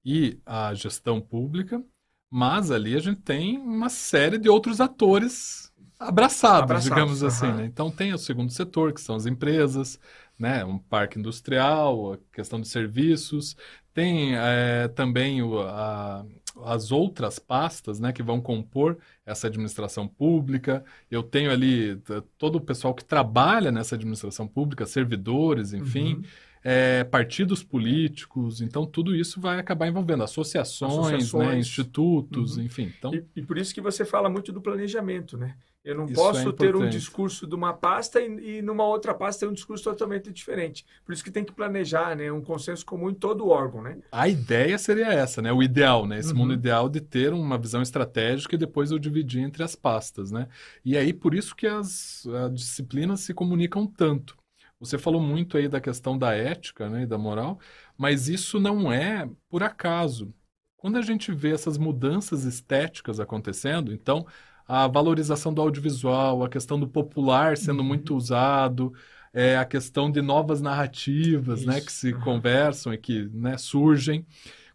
e 0.05 0.39
a 0.45 0.73
gestão 0.73 1.19
pública, 1.19 1.83
mas 2.31 2.71
ali 2.71 2.95
a 2.95 2.99
gente 2.99 3.21
tem 3.21 3.57
uma 3.57 3.89
série 3.89 4.37
de 4.37 4.49
outros 4.49 4.81
atores 4.81 5.71
abraçados, 5.99 6.63
abraçados 6.63 6.83
digamos 6.83 7.23
assim. 7.23 7.51
Né? 7.51 7.65
Então 7.65 7.91
tem 7.91 8.13
o 8.13 8.17
segundo 8.17 8.51
setor, 8.51 8.93
que 8.93 9.01
são 9.01 9.15
as 9.15 9.25
empresas, 9.25 9.99
né? 10.37 10.65
um 10.65 10.77
parque 10.77 11.19
industrial, 11.19 12.13
a 12.13 12.17
questão 12.33 12.59
de 12.59 12.67
serviços, 12.67 13.55
tem 13.93 14.35
é, 14.35 14.87
também 14.89 15.41
o, 15.41 15.59
a, 15.59 16.25
as 16.65 16.91
outras 16.91 17.39
pastas 17.39 17.99
né, 17.99 18.11
que 18.11 18.23
vão 18.23 18.41
compor 18.41 18.97
essa 19.25 19.47
administração 19.47 20.07
pública. 20.07 20.83
Eu 21.09 21.23
tenho 21.23 21.51
ali 21.51 22.01
todo 22.37 22.57
o 22.57 22.61
pessoal 22.61 22.93
que 22.93 23.05
trabalha 23.05 23.71
nessa 23.71 23.95
administração 23.95 24.47
pública, 24.47 24.85
servidores, 24.85 25.73
enfim. 25.73 26.15
Uhum. 26.15 26.23
É, 26.65 27.03
partidos 27.03 27.61
políticos, 27.61 28.61
então 28.61 28.85
tudo 28.85 29.13
isso 29.13 29.41
vai 29.41 29.59
acabar 29.59 29.85
envolvendo 29.85 30.23
associações, 30.23 30.93
né, 30.93 31.15
associações. 31.17 31.49
Né, 31.49 31.59
institutos, 31.59 32.55
uhum. 32.55 32.63
enfim. 32.63 32.93
Então... 32.97 33.13
E, 33.13 33.25
e, 33.35 33.41
por 33.41 33.57
isso 33.57 33.73
que 33.73 33.81
você 33.81 34.05
fala 34.05 34.29
muito 34.29 34.53
do 34.53 34.61
planejamento, 34.61 35.37
né? 35.37 35.57
Eu 35.83 35.95
não 35.95 36.05
Isso 36.05 36.15
posso 36.15 36.49
é 36.49 36.51
ter 36.53 36.75
um 36.75 36.87
discurso 36.87 37.45
de 37.45 37.53
uma 37.53 37.73
pasta 37.73 38.21
e, 38.21 38.57
e 38.57 38.61
numa 38.61 38.85
outra 38.85 39.13
pasta 39.13 39.45
ter 39.45 39.51
um 39.51 39.53
discurso 39.53 39.83
totalmente 39.83 40.31
diferente. 40.31 40.85
Por 41.05 41.11
isso 41.11 41.23
que 41.23 41.29
tem 41.29 41.43
que 41.43 41.51
planejar, 41.51 42.15
né? 42.15 42.31
Um 42.31 42.41
consenso 42.41 42.85
comum 42.85 43.09
em 43.09 43.13
todo 43.13 43.43
o 43.43 43.49
órgão, 43.49 43.81
né? 43.81 43.97
A 44.09 44.29
ideia 44.29 44.77
seria 44.77 45.11
essa, 45.11 45.41
né? 45.41 45.51
O 45.51 45.61
ideal, 45.61 46.05
né? 46.05 46.19
Esse 46.19 46.31
uhum. 46.31 46.39
mundo 46.39 46.53
ideal 46.53 46.87
de 46.87 47.01
ter 47.01 47.33
uma 47.33 47.57
visão 47.57 47.81
estratégica 47.81 48.55
e 48.55 48.57
depois 48.57 48.91
eu 48.91 48.99
dividir 48.99 49.41
entre 49.41 49.61
as 49.61 49.75
pastas, 49.75 50.31
né? 50.31 50.47
E 50.85 50.95
aí, 50.95 51.11
por 51.11 51.33
isso 51.33 51.53
que 51.53 51.67
as, 51.67 52.25
as 52.27 52.53
disciplinas 52.53 53.19
se 53.19 53.33
comunicam 53.33 53.85
tanto. 53.85 54.37
Você 54.79 54.97
falou 54.97 55.21
muito 55.21 55.57
aí 55.57 55.67
da 55.67 55.81
questão 55.81 56.17
da 56.17 56.33
ética 56.33 56.89
né, 56.89 57.03
e 57.03 57.05
da 57.05 57.17
moral, 57.17 57.57
mas 57.97 58.27
isso 58.27 58.59
não 58.59 58.91
é 58.91 59.29
por 59.49 59.63
acaso. 59.63 60.33
Quando 60.75 60.97
a 60.97 61.01
gente 61.01 61.31
vê 61.31 61.51
essas 61.51 61.77
mudanças 61.77 62.43
estéticas 62.43 63.17
acontecendo, 63.21 63.93
então 63.93 64.25
a 64.67 64.87
valorização 64.87 65.53
do 65.53 65.61
audiovisual, 65.61 66.43
a 66.43 66.49
questão 66.49 66.79
do 66.79 66.87
popular 66.87 67.57
sendo 67.57 67.79
uhum. 67.79 67.87
muito 67.87 68.15
usado, 68.15 68.93
é, 69.33 69.57
a 69.57 69.65
questão 69.65 70.11
de 70.11 70.21
novas 70.21 70.61
narrativas 70.61 71.65
né, 71.65 71.81
que 71.81 71.91
se 71.91 72.13
uhum. 72.13 72.21
conversam 72.21 72.93
e 72.93 72.97
que 72.97 73.29
né, 73.33 73.57
surgem. 73.57 74.25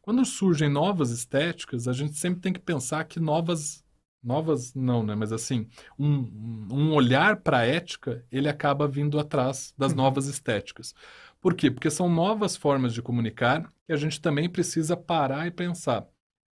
Quando 0.02 0.25
surgem 0.25 0.68
novas 0.68 1.11
estéticas, 1.11 1.87
a 1.87 1.92
gente 1.92 2.16
sempre 2.16 2.40
tem 2.40 2.52
que 2.52 2.61
pensar 2.61 3.04
que 3.04 3.21
novas 3.21 3.85
novas 4.23 4.75
não, 4.75 5.02
né? 5.02 5.14
Mas 5.14 5.33
assim, 5.33 5.68
um, 5.99 6.68
um 6.71 6.92
olhar 6.92 7.37
para 7.37 7.59
a 7.59 7.66
ética, 7.66 8.25
ele 8.30 8.49
acaba 8.49 8.88
vindo 8.88 9.18
atrás 9.18 9.73
das 9.78 9.92
uhum. 9.92 9.99
novas 9.99 10.26
estéticas. 10.26 10.95
Por 11.40 11.54
quê? 11.54 11.71
Porque 11.71 11.90
são 11.90 12.09
novas 12.09 12.57
formas 12.57 12.92
de 12.92 13.00
comunicar 13.00 13.73
que 13.87 13.92
a 13.92 13.97
gente 13.97 14.21
também 14.21 14.49
precisa 14.49 14.97
parar 14.97 15.47
e 15.47 15.50
pensar 15.50 16.07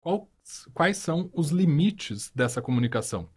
qual, 0.01 0.29
quais 0.73 0.97
são 0.97 1.29
os 1.33 1.49
limites 1.49 2.31
dessa 2.33 2.61
comunicação 2.61 3.29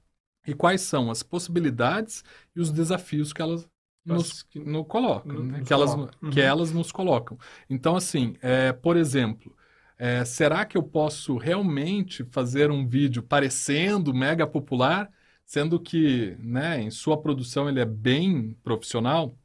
e 0.47 0.55
quais 0.55 0.81
são 0.83 1.11
as 1.11 1.23
possibilidades 1.23 2.25
e 2.55 2.61
os 2.61 2.71
desafios 2.71 3.33
que 3.33 3.43
elas 3.43 3.69
nos, 4.05 4.45
que, 4.45 4.61
no 4.61 4.85
colocam, 4.85 5.33
no, 5.33 5.43
né? 5.43 5.63
que, 5.67 5.73
elas, 5.73 5.95
uhum. 5.95 6.31
que 6.31 6.41
elas 6.41 6.71
nos 6.71 6.93
colocam. 6.93 7.37
Então, 7.69 7.97
assim, 7.97 8.37
é, 8.41 8.73
por 8.73 8.97
exemplo, 8.97 9.55
é, 9.99 10.25
será 10.25 10.65
que 10.65 10.77
eu 10.77 10.83
posso 10.83 11.37
realmente 11.37 12.25
fazer 12.25 12.71
um 12.71 12.87
vídeo 12.87 13.23
parecendo 13.23 14.15
mega 14.15 14.47
popular, 14.47 15.11
sendo 15.45 15.81
que 15.81 16.37
né, 16.39 16.81
em 16.81 16.91
sua 16.91 17.21
produção 17.21 17.69
ele 17.69 17.81
é 17.81 17.85
bem 17.85 18.57
profissional? 18.63 19.37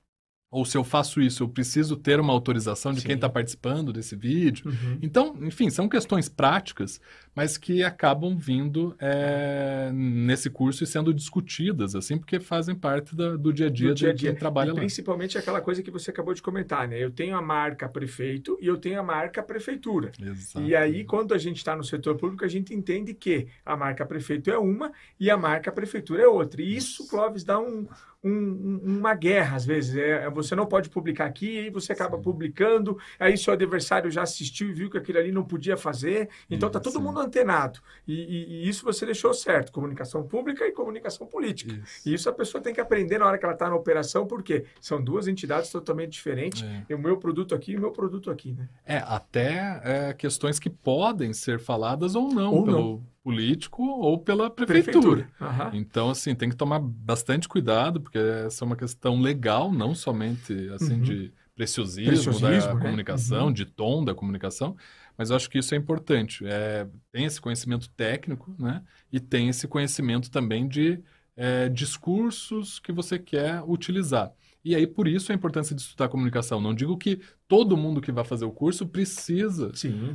Ou 0.52 0.66
se 0.66 0.78
eu 0.78 0.84
faço 0.84 1.22
isso, 1.22 1.44
eu 1.44 1.48
preciso 1.48 1.96
ter 1.96 2.20
uma 2.20 2.34
autorização 2.34 2.92
de 2.92 3.00
Sim. 3.00 3.08
quem 3.08 3.16
está 3.16 3.30
participando 3.30 3.94
desse 3.94 4.18
vídeo. 4.18 4.68
Uhum. 4.68 5.00
Então, 5.02 5.34
enfim, 5.44 5.70
são 5.70 5.88
questões 5.88 6.28
práticas, 6.28 7.00
mas 7.34 7.58
que 7.58 7.82
acabam 7.82 8.36
vindo 8.38 8.94
é, 9.00 9.90
nesse 9.94 10.50
curso 10.50 10.84
e 10.84 10.88
sendo 10.88 11.14
discutidas, 11.14 11.96
assim, 11.96 12.18
porque 12.18 12.38
fazem 12.38 12.76
parte 12.76 13.16
da, 13.16 13.38
do 13.38 13.54
dia 13.54 13.68
a 13.68 13.70
dia, 13.70 13.90
do 13.90 13.96
dia, 13.96 14.10
-a 14.10 14.12
-dia. 14.12 14.18
de 14.18 14.26
quem 14.26 14.36
trabalha 14.36 14.72
e 14.72 14.74
lá. 14.74 14.80
Principalmente 14.80 15.38
aquela 15.38 15.62
coisa 15.62 15.82
que 15.82 15.90
você 15.90 16.12
acabou 16.12 16.34
de 16.34 16.42
comentar, 16.42 16.86
né? 16.86 17.02
Eu 17.02 17.12
tenho 17.12 17.38
a 17.38 17.42
marca 17.42 17.88
prefeito 17.88 18.58
e 18.62 18.68
eu 18.68 18.76
tenho 18.76 19.00
a 19.00 19.04
marca 19.04 19.42
prefeitura. 19.42 20.12
Exato. 20.22 20.66
E 20.66 20.76
aí, 20.76 21.06
quando 21.06 21.34
a 21.34 21.38
gente 21.38 21.58
está 21.58 21.78
no 21.78 21.84
setor 21.86 22.18
público, 22.18 22.44
a 22.44 22.50
gente 22.50 22.74
entende 22.74 23.14
que 23.14 23.48
a 23.66 23.78
marca 23.78 24.06
prefeito 24.06 24.52
é 24.52 24.58
uma 24.58 24.92
e 25.18 25.30
a 25.30 25.38
marca 25.38 25.72
prefeitura 25.72 26.24
é 26.24 26.28
outra. 26.28 26.62
E 26.62 26.76
isso, 26.76 27.08
Clóvis, 27.08 27.46
dá 27.46 27.58
um 27.58 27.88
um, 28.24 28.80
uma 28.84 29.14
guerra, 29.14 29.58
às 29.58 29.66
vezes. 29.66 29.96
É, 29.96 30.30
você 30.30 30.56
não 30.56 30.66
pode 30.66 30.90
publicar 30.90 31.26
aqui, 31.26 31.60
aí 31.60 31.70
você 31.70 31.94
acaba 31.94 32.18
Sim. 32.18 32.24
publicando, 32.24 32.98
aí 33.20 33.38
seu 33.38 33.54
adversário 33.54 34.12
já 34.12 34.22
assistiu 34.22 34.70
e 34.70 34.74
viu 34.74 34.90
que 34.90 34.98
aquilo 34.98 35.18
ali 35.18 35.32
não 35.32 35.44
podia 35.44 35.76
fazer. 35.76 36.30
Então 36.50 36.68
está 36.68 36.80
todo 36.80 37.02
mundo 37.02 37.20
antenado. 37.20 37.80
E, 38.08 38.14
e, 38.14 38.66
e, 38.66 38.70
isso 38.70 38.84
você 38.86 39.06
deixou 39.06 39.34
certo: 39.34 39.72
comunicação 39.72 40.24
pública 40.24 40.66
e 40.66 40.72
comunicação 40.72 41.26
política. 41.26 41.74
Isso. 41.74 42.10
E 42.10 42.14
isso 42.14 42.30
a 42.30 42.34
pessoa 42.34 42.62
tem 42.62 42.74
que 42.74 42.82
aprender 42.82 43.18
na 43.18 43.26
hora 43.26 43.38
que 43.38 43.46
ela 43.46 43.54
está 43.54 43.70
na 43.70 43.76
operação, 43.76 44.28
porque 44.28 44.66
são 44.80 45.04
duas 45.04 45.28
entidades 45.28 45.72
totalmente 45.72 46.12
diferentes. 46.12 46.64
É. 46.90 46.96
O 46.96 47.00
meu 47.00 47.18
produto 47.18 47.56
aqui 47.56 47.72
e 47.72 47.78
o 47.78 47.82
meu 47.82 47.92
produto 47.92 48.30
aqui. 48.30 48.54
Né? 48.54 48.70
É, 48.86 48.98
até 48.98 49.82
é, 49.84 50.14
questões 50.14 50.60
que 50.60 50.70
podem 50.70 51.34
ser 51.34 51.60
faladas 51.60 52.16
ou 52.16 52.32
não 52.32 52.54
ou 52.54 52.64
pelo, 52.64 52.78
não 52.78 53.12
político 53.24 53.84
ou 53.84 54.18
pela 54.18 54.50
prefeitura. 54.50 55.28
prefeitura. 55.40 55.70
Uhum. 55.70 55.80
Então, 55.80 56.10
assim, 56.10 56.34
tem 56.34 56.50
que 56.50 56.56
tomar 56.56 56.80
bastante 56.80 57.48
cuidado, 57.48 58.02
porque 58.02 58.18
essa 58.18 58.64
é 58.64 58.66
uma 58.66 58.76
questão 58.76 59.20
legal, 59.22 59.72
não 59.72 59.94
somente, 59.94 60.54
assim, 60.74 60.96
uhum. 60.96 61.02
de 61.02 61.34
preciosismo, 61.56 62.12
preciosismo 62.12 62.70
da 62.70 62.76
né? 62.76 62.82
comunicação, 62.82 63.46
uhum. 63.48 63.54
de 63.54 63.66
tom 63.66 64.04
da 64.04 64.16
comunicação, 64.16 64.76
mas 65.18 65.30
eu 65.30 65.36
acho 65.36 65.50
que 65.50 65.60
isso 65.60 65.76
é 65.76 65.78
importante. 65.78 66.44
É, 66.46 66.88
tem 67.12 67.26
esse 67.26 67.40
conhecimento 67.40 67.90
técnico, 67.90 68.56
né? 68.58 68.82
E 69.12 69.20
tem 69.20 69.50
esse 69.50 69.68
conhecimento 69.68 70.32
também 70.32 70.68
de 70.68 71.00
é, 71.36 71.70
discursos 71.70 72.80
que 72.80 72.92
você 72.92 73.20
quer 73.20 73.62
utilizar. 73.64 74.32
E 74.64 74.76
aí, 74.76 74.86
por 74.86 75.08
isso, 75.08 75.32
a 75.32 75.36
importância 75.36 75.76
de 75.76 75.82
estudar 75.82 76.08
comunicação. 76.08 76.62
Não 76.62 76.74
digo 76.74 76.96
que 76.96 77.20
todo 77.48 77.76
mundo 77.76 78.00
que 78.00 78.12
vai 78.12 78.24
fazer 78.24 78.46
o 78.46 78.52
curso 78.52 78.86
precisa 78.86 79.72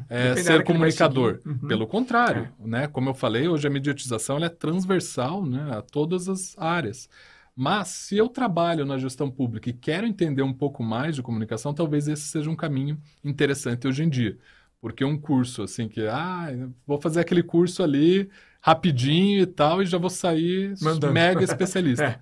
é, 0.09 0.37
ser 0.37 0.63
comunicador. 0.63 1.41
Uhum. 1.45 1.67
Pelo 1.67 1.87
contrário, 1.87 2.53
é. 2.61 2.67
né? 2.67 2.87
Como 2.87 3.11
eu 3.11 3.15
falei, 3.15 3.49
hoje 3.49 3.67
a 3.67 3.71
mediatização 3.71 4.39
é 4.39 4.49
transversal 4.49 5.45
né, 5.45 5.77
a 5.77 5.83
todas 5.83 6.29
as 6.29 6.57
áreas. 6.57 7.09
Mas, 7.57 7.89
se 7.89 8.17
eu 8.17 8.29
trabalho 8.29 8.85
na 8.85 8.99
gestão 8.99 9.31
pública 9.31 9.69
e 9.69 9.73
quero 9.73 10.07
entender 10.07 10.43
um 10.43 10.53
pouco 10.53 10.83
mais 10.83 11.17
de 11.17 11.23
comunicação, 11.23 11.75
talvez 11.75 12.07
esse 12.07 12.23
seja 12.23 12.49
um 12.49 12.57
caminho 12.57 12.99
interessante 13.25 13.89
hoje 13.89 14.05
em 14.05 14.09
dia. 14.09 14.39
Porque 14.81 15.05
um 15.05 15.19
curso, 15.19 15.63
assim, 15.63 15.89
que, 15.89 16.07
ah, 16.07 16.49
vou 16.87 17.01
fazer 17.01 17.21
aquele 17.21 17.43
curso 17.43 17.83
ali 17.83 18.29
rapidinho 18.61 19.43
e 19.43 19.47
tal, 19.47 19.83
e 19.83 19.87
já 19.87 19.99
vou 19.99 20.11
sair 20.11 20.75
Mandando. 20.81 21.13
mega 21.13 21.43
especialista. 21.45 22.05
é 22.05 22.21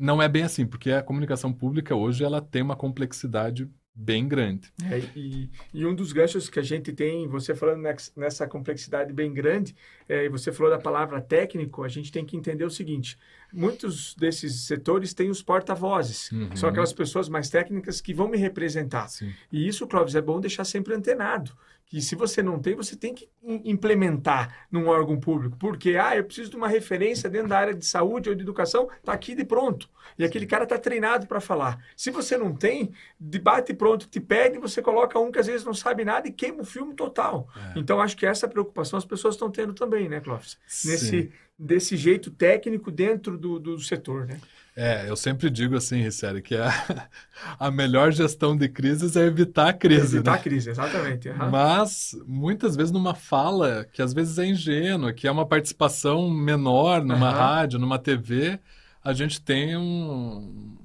não 0.00 0.22
é 0.22 0.28
bem 0.28 0.42
assim, 0.42 0.66
porque 0.66 0.90
a 0.90 1.02
comunicação 1.02 1.52
pública 1.52 1.94
hoje 1.94 2.24
ela 2.24 2.40
tem 2.40 2.62
uma 2.62 2.74
complexidade 2.74 3.70
bem 3.94 4.26
grande. 4.26 4.72
É, 4.90 4.98
e, 5.14 5.50
e, 5.74 5.84
um 5.84 5.94
dos 5.94 6.12
ganchos 6.12 6.48
que 6.48 6.58
a 6.58 6.62
gente 6.62 6.90
tem, 6.90 7.28
você 7.28 7.54
falando 7.54 7.82
nessa 8.16 8.46
complexidade 8.46 9.12
bem 9.12 9.32
grande, 9.34 9.76
é, 10.08 10.24
e 10.24 10.28
você 10.28 10.50
falou 10.50 10.72
da 10.72 10.78
palavra 10.78 11.20
técnico, 11.20 11.84
a 11.84 11.88
gente 11.88 12.10
tem 12.10 12.24
que 12.24 12.34
entender 12.34 12.64
o 12.64 12.70
seguinte: 12.70 13.18
muitos 13.52 14.14
desses 14.14 14.66
setores 14.66 15.12
têm 15.12 15.28
os 15.28 15.42
porta-vozes, 15.42 16.32
uhum. 16.32 16.56
são 16.56 16.68
aquelas 16.68 16.94
pessoas 16.94 17.28
mais 17.28 17.50
técnicas 17.50 18.00
que 18.00 18.14
vão 18.14 18.28
me 18.28 18.38
representar. 18.38 19.08
Sim. 19.08 19.34
E 19.52 19.68
isso, 19.68 19.86
Clóvis, 19.86 20.14
é 20.14 20.22
bom 20.22 20.40
deixar 20.40 20.64
sempre 20.64 20.94
antenado 20.94 21.52
que 21.90 22.00
se 22.00 22.14
você 22.14 22.40
não 22.40 22.60
tem, 22.60 22.76
você 22.76 22.94
tem 22.94 23.12
que 23.12 23.28
implementar 23.42 24.64
num 24.70 24.86
órgão 24.86 25.18
público. 25.18 25.56
Porque, 25.58 25.96
ah, 25.96 26.16
eu 26.16 26.22
preciso 26.22 26.48
de 26.48 26.56
uma 26.56 26.68
referência 26.68 27.28
dentro 27.28 27.48
da 27.48 27.58
área 27.58 27.74
de 27.74 27.84
saúde 27.84 28.28
ou 28.28 28.34
de 28.36 28.42
educação, 28.42 28.88
está 28.98 29.12
aqui 29.12 29.34
de 29.34 29.44
pronto. 29.44 29.90
E 30.16 30.22
aquele 30.22 30.46
cara 30.46 30.62
está 30.62 30.78
treinado 30.78 31.26
para 31.26 31.40
falar. 31.40 31.84
Se 31.96 32.12
você 32.12 32.38
não 32.38 32.54
tem, 32.54 32.92
debate 33.18 33.74
pronto, 33.74 34.06
te 34.06 34.20
pede, 34.20 34.56
você 34.56 34.80
coloca 34.80 35.18
um 35.18 35.32
que 35.32 35.40
às 35.40 35.48
vezes 35.48 35.66
não 35.66 35.74
sabe 35.74 36.04
nada 36.04 36.28
e 36.28 36.32
queima 36.32 36.62
o 36.62 36.64
filme 36.64 36.94
total. 36.94 37.48
É. 37.74 37.80
Então, 37.80 38.00
acho 38.00 38.16
que 38.16 38.24
essa 38.24 38.46
preocupação 38.46 38.96
as 38.96 39.04
pessoas 39.04 39.34
estão 39.34 39.50
tendo 39.50 39.74
também, 39.74 40.08
né, 40.08 40.20
Clóvis? 40.20 40.58
Nesse, 40.84 41.32
desse 41.58 41.96
jeito 41.96 42.30
técnico 42.30 42.92
dentro 42.92 43.36
do, 43.36 43.58
do 43.58 43.80
setor, 43.80 44.26
né? 44.26 44.40
É, 44.76 45.08
eu 45.08 45.16
sempre 45.16 45.50
digo 45.50 45.76
assim, 45.76 46.00
Ricério, 46.00 46.42
que 46.42 46.56
a, 46.56 46.70
a 47.58 47.70
melhor 47.70 48.12
gestão 48.12 48.56
de 48.56 48.68
crises 48.68 49.16
é 49.16 49.26
evitar 49.26 49.68
a 49.68 49.72
crise. 49.72 50.16
Evitar 50.16 50.32
né? 50.32 50.38
a 50.38 50.40
crise, 50.40 50.70
exatamente. 50.70 51.28
Uhum. 51.28 51.50
Mas, 51.50 52.16
muitas 52.26 52.76
vezes, 52.76 52.92
numa 52.92 53.14
fala 53.14 53.84
que 53.92 54.00
às 54.00 54.12
vezes 54.12 54.38
é 54.38 54.46
ingênua, 54.46 55.12
que 55.12 55.26
é 55.26 55.30
uma 55.30 55.46
participação 55.46 56.30
menor 56.30 57.02
numa 57.04 57.30
uhum. 57.30 57.36
rádio, 57.36 57.78
numa 57.78 57.98
TV, 57.98 58.58
a 59.02 59.12
gente 59.12 59.40
tem 59.40 59.76
um, 59.76 60.76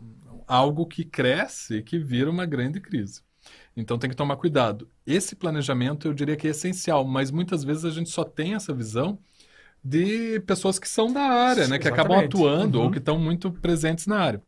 algo 0.48 0.86
que 0.86 1.04
cresce 1.04 1.76
e 1.76 1.84
que 1.84 2.00
vira 2.00 2.30
uma 2.30 2.46
grande 2.46 2.80
crise. 2.80 3.22
Então 3.78 3.98
tem 3.98 4.10
que 4.10 4.16
tomar 4.16 4.38
cuidado. 4.38 4.90
Esse 5.06 5.36
planejamento 5.36 6.08
eu 6.08 6.14
diria 6.14 6.36
que 6.36 6.48
é 6.48 6.52
essencial, 6.52 7.06
mas 7.06 7.30
muitas 7.30 7.64
vezes 7.64 7.84
a 7.84 7.90
gente 7.90 8.10
só 8.10 8.24
tem 8.24 8.56
essa 8.56 8.74
visão 8.74 9.20
de 9.86 10.40
pessoas 10.48 10.80
que 10.80 10.90
são 10.90 11.14
da 11.14 11.22
área, 11.22 11.68
né? 11.68 11.78
Que 11.78 11.88
acabam 11.88 12.18
atuando 12.18 12.80
uhum. 12.80 12.86
ou 12.86 12.92
que 12.92 12.98
estão 12.98 13.20
muito 13.20 13.52
presentes 13.52 14.08
na 14.08 14.18
área. 14.18 14.42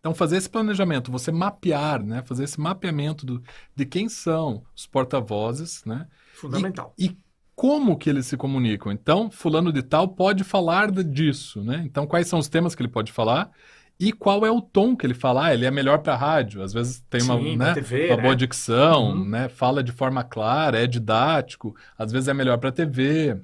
Então, 0.00 0.12
fazer 0.12 0.36
esse 0.36 0.50
planejamento, 0.50 1.12
você 1.12 1.30
mapear, 1.30 2.02
né? 2.04 2.20
Fazer 2.26 2.42
esse 2.42 2.60
mapeamento 2.60 3.24
do, 3.24 3.40
de 3.76 3.86
quem 3.86 4.08
são 4.08 4.64
os 4.74 4.84
porta-vozes, 4.84 5.84
né? 5.84 6.08
Fundamental. 6.34 6.92
E, 6.98 7.06
e, 7.06 7.16
como 7.54 7.96
que 7.96 8.10
eles 8.10 8.26
se 8.26 8.36
comunicam. 8.36 8.90
Então, 8.90 9.30
fulano 9.30 9.72
de 9.72 9.82
tal 9.82 10.08
pode 10.08 10.42
falar 10.42 10.90
disso, 10.90 11.62
né? 11.62 11.82
Então, 11.86 12.04
quais 12.04 12.26
são 12.26 12.40
os 12.40 12.48
temas 12.48 12.74
que 12.74 12.82
ele 12.82 12.88
pode 12.88 13.12
falar 13.12 13.52
e 14.00 14.12
qual 14.12 14.44
é 14.44 14.50
o 14.50 14.60
tom 14.60 14.96
que 14.96 15.06
ele 15.06 15.14
fala. 15.14 15.46
Ah, 15.46 15.54
ele 15.54 15.64
é 15.64 15.70
melhor 15.70 15.98
para 15.98 16.16
rádio. 16.16 16.60
Às 16.60 16.72
vezes 16.72 17.04
tem 17.08 17.22
uma, 17.22 17.38
Sim, 17.38 17.56
né, 17.56 17.72
TV, 17.72 18.08
uma 18.08 18.16
né? 18.16 18.22
boa 18.22 18.34
dicção, 18.34 19.10
uhum. 19.10 19.28
né? 19.28 19.48
Fala 19.48 19.80
de 19.80 19.92
forma 19.92 20.24
clara, 20.24 20.82
é 20.82 20.88
didático. 20.88 21.76
Às 21.96 22.10
vezes 22.10 22.26
é 22.26 22.34
melhor 22.34 22.58
para 22.58 22.72
TV 22.72 23.40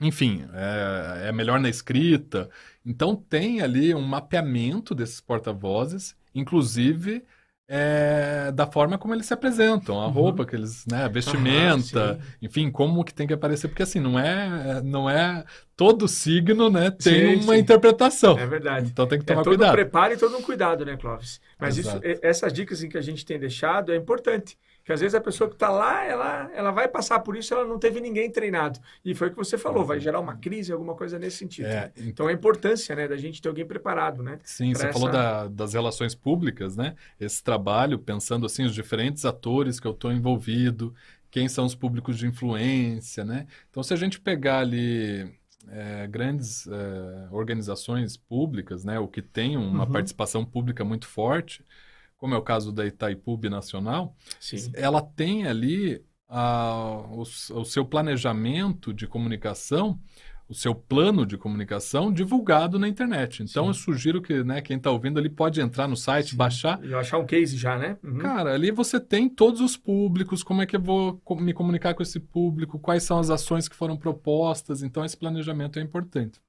enfim, 0.00 0.46
é, 0.54 1.28
é, 1.28 1.32
melhor 1.32 1.60
na 1.60 1.68
escrita. 1.68 2.48
Então 2.84 3.14
tem 3.14 3.60
ali 3.60 3.94
um 3.94 4.00
mapeamento 4.00 4.94
desses 4.94 5.20
porta-vozes, 5.20 6.16
inclusive 6.34 7.22
é, 7.72 8.50
da 8.50 8.66
forma 8.66 8.98
como 8.98 9.14
eles 9.14 9.26
se 9.26 9.32
apresentam, 9.32 10.00
a 10.00 10.06
uhum. 10.06 10.12
roupa 10.12 10.44
que 10.44 10.56
eles, 10.56 10.84
né, 10.90 11.04
a 11.04 11.08
vestimenta, 11.08 12.18
enfim, 12.42 12.68
como 12.68 13.04
que 13.04 13.14
tem 13.14 13.28
que 13.28 13.32
aparecer, 13.32 13.68
porque 13.68 13.84
assim, 13.84 14.00
não 14.00 14.18
é, 14.18 14.82
não 14.82 15.08
é 15.08 15.44
todo 15.76 16.08
signo, 16.08 16.68
né, 16.68 16.90
tem 16.90 17.38
sim, 17.38 17.44
uma 17.44 17.54
sim. 17.54 17.60
interpretação. 17.60 18.36
É 18.36 18.44
verdade. 18.44 18.88
Então 18.90 19.06
tem 19.06 19.20
que 19.20 19.24
tomar 19.24 19.42
é 19.42 19.44
todo 19.44 19.52
cuidado. 19.52 19.70
Um 19.70 19.74
preparo 19.74 20.14
e 20.14 20.16
todo 20.16 20.36
um 20.36 20.42
cuidado, 20.42 20.84
né, 20.84 20.96
Clóvis? 20.96 21.40
Mas 21.60 21.78
isso, 21.78 22.00
essas 22.22 22.52
dicas 22.52 22.82
que 22.82 22.98
a 22.98 23.02
gente 23.02 23.24
tem 23.24 23.38
deixado 23.38 23.92
é 23.92 23.96
importante. 23.96 24.58
Que 24.84 24.92
às 24.92 25.00
vezes 25.00 25.14
a 25.14 25.20
pessoa 25.20 25.48
que 25.48 25.56
está 25.56 25.68
lá, 25.68 26.04
ela, 26.04 26.50
ela 26.54 26.70
vai 26.70 26.88
passar 26.88 27.20
por 27.20 27.36
isso, 27.36 27.52
ela 27.54 27.64
não 27.64 27.78
teve 27.78 28.00
ninguém 28.00 28.30
treinado. 28.30 28.80
E 29.04 29.14
foi 29.14 29.28
o 29.28 29.30
que 29.30 29.36
você 29.36 29.56
falou, 29.58 29.84
vai 29.84 30.00
gerar 30.00 30.20
uma 30.20 30.36
crise, 30.36 30.72
alguma 30.72 30.94
coisa 30.94 31.18
nesse 31.18 31.36
sentido. 31.36 31.66
É? 31.66 31.92
Então 31.96 32.26
a 32.26 32.32
importância 32.32 32.94
né, 32.96 33.06
da 33.06 33.16
gente 33.16 33.40
ter 33.40 33.48
alguém 33.48 33.66
preparado, 33.66 34.22
né? 34.22 34.38
Sim, 34.42 34.74
você 34.74 34.86
essa... 34.86 34.92
falou 34.92 35.10
da, 35.10 35.48
das 35.48 35.74
relações 35.74 36.14
públicas, 36.14 36.76
né? 36.76 36.94
Esse 37.18 37.42
trabalho, 37.42 37.98
pensando 37.98 38.46
assim, 38.46 38.64
os 38.64 38.74
diferentes 38.74 39.24
atores 39.24 39.78
que 39.78 39.86
eu 39.86 39.92
estou 39.92 40.12
envolvido, 40.12 40.94
quem 41.30 41.48
são 41.48 41.64
os 41.64 41.74
públicos 41.74 42.18
de 42.18 42.26
influência, 42.26 43.24
né? 43.24 43.46
Então, 43.70 43.82
se 43.82 43.94
a 43.94 43.96
gente 43.96 44.20
pegar 44.20 44.58
ali 44.58 45.30
é, 45.68 46.06
grandes 46.06 46.66
é, 46.66 47.28
organizações 47.30 48.16
públicas, 48.16 48.84
né, 48.84 48.98
ou 48.98 49.06
que 49.06 49.22
têm 49.22 49.56
uma 49.56 49.84
uhum. 49.84 49.92
participação 49.92 50.44
pública 50.44 50.84
muito 50.84 51.06
forte, 51.06 51.64
como 52.20 52.34
é 52.34 52.38
o 52.38 52.42
caso 52.42 52.70
da 52.70 52.86
Itaipu 52.86 53.40
Nacional, 53.48 54.14
Sim. 54.38 54.70
ela 54.74 55.00
tem 55.00 55.46
ali 55.46 56.04
a, 56.28 57.02
o, 57.10 57.22
o, 57.22 57.64
seu 57.64 57.84
planejamento 57.84 58.92
de 58.92 59.06
comunicação 59.06 59.98
o 60.50 60.54
seu 60.54 60.74
plano 60.74 61.24
de 61.24 61.38
comunicação 61.38 62.12
divulgado 62.12 62.76
na 62.76 62.88
internet. 62.88 63.44
Então, 63.44 63.62
Sim. 63.62 63.68
eu 63.68 63.74
sugiro 63.74 64.20
que 64.20 64.42
né, 64.42 64.60
quem 64.60 64.76
está 64.76 64.90
ouvindo 64.90 65.16
ali 65.16 65.28
pode 65.28 65.60
entrar 65.60 65.86
no 65.86 65.96
site, 65.96 66.30
Sim. 66.30 66.36
baixar. 66.36 66.84
E 66.84 66.92
achar 66.92 67.18
um 67.18 67.24
case 67.24 67.56
já, 67.56 67.78
né? 67.78 67.96
Uhum. 68.02 68.18
Cara, 68.18 68.52
ali 68.52 68.72
você 68.72 68.98
tem 68.98 69.28
todos 69.28 69.60
os 69.60 69.76
públicos, 69.76 70.42
como 70.42 70.60
é 70.60 70.66
que 70.66 70.74
eu 70.74 70.80
vou 70.80 71.22
me 71.38 71.54
comunicar 71.54 71.94
com 71.94 72.02
esse 72.02 72.18
público, 72.18 72.80
quais 72.80 73.04
são 73.04 73.20
as 73.20 73.30
ações 73.30 73.68
que 73.68 73.76
foram 73.76 73.96
propostas. 73.96 74.82
Então, 74.82 75.04
esse 75.04 75.16
planejamento 75.16 75.78
é 75.78 75.82
importante. 75.82 76.40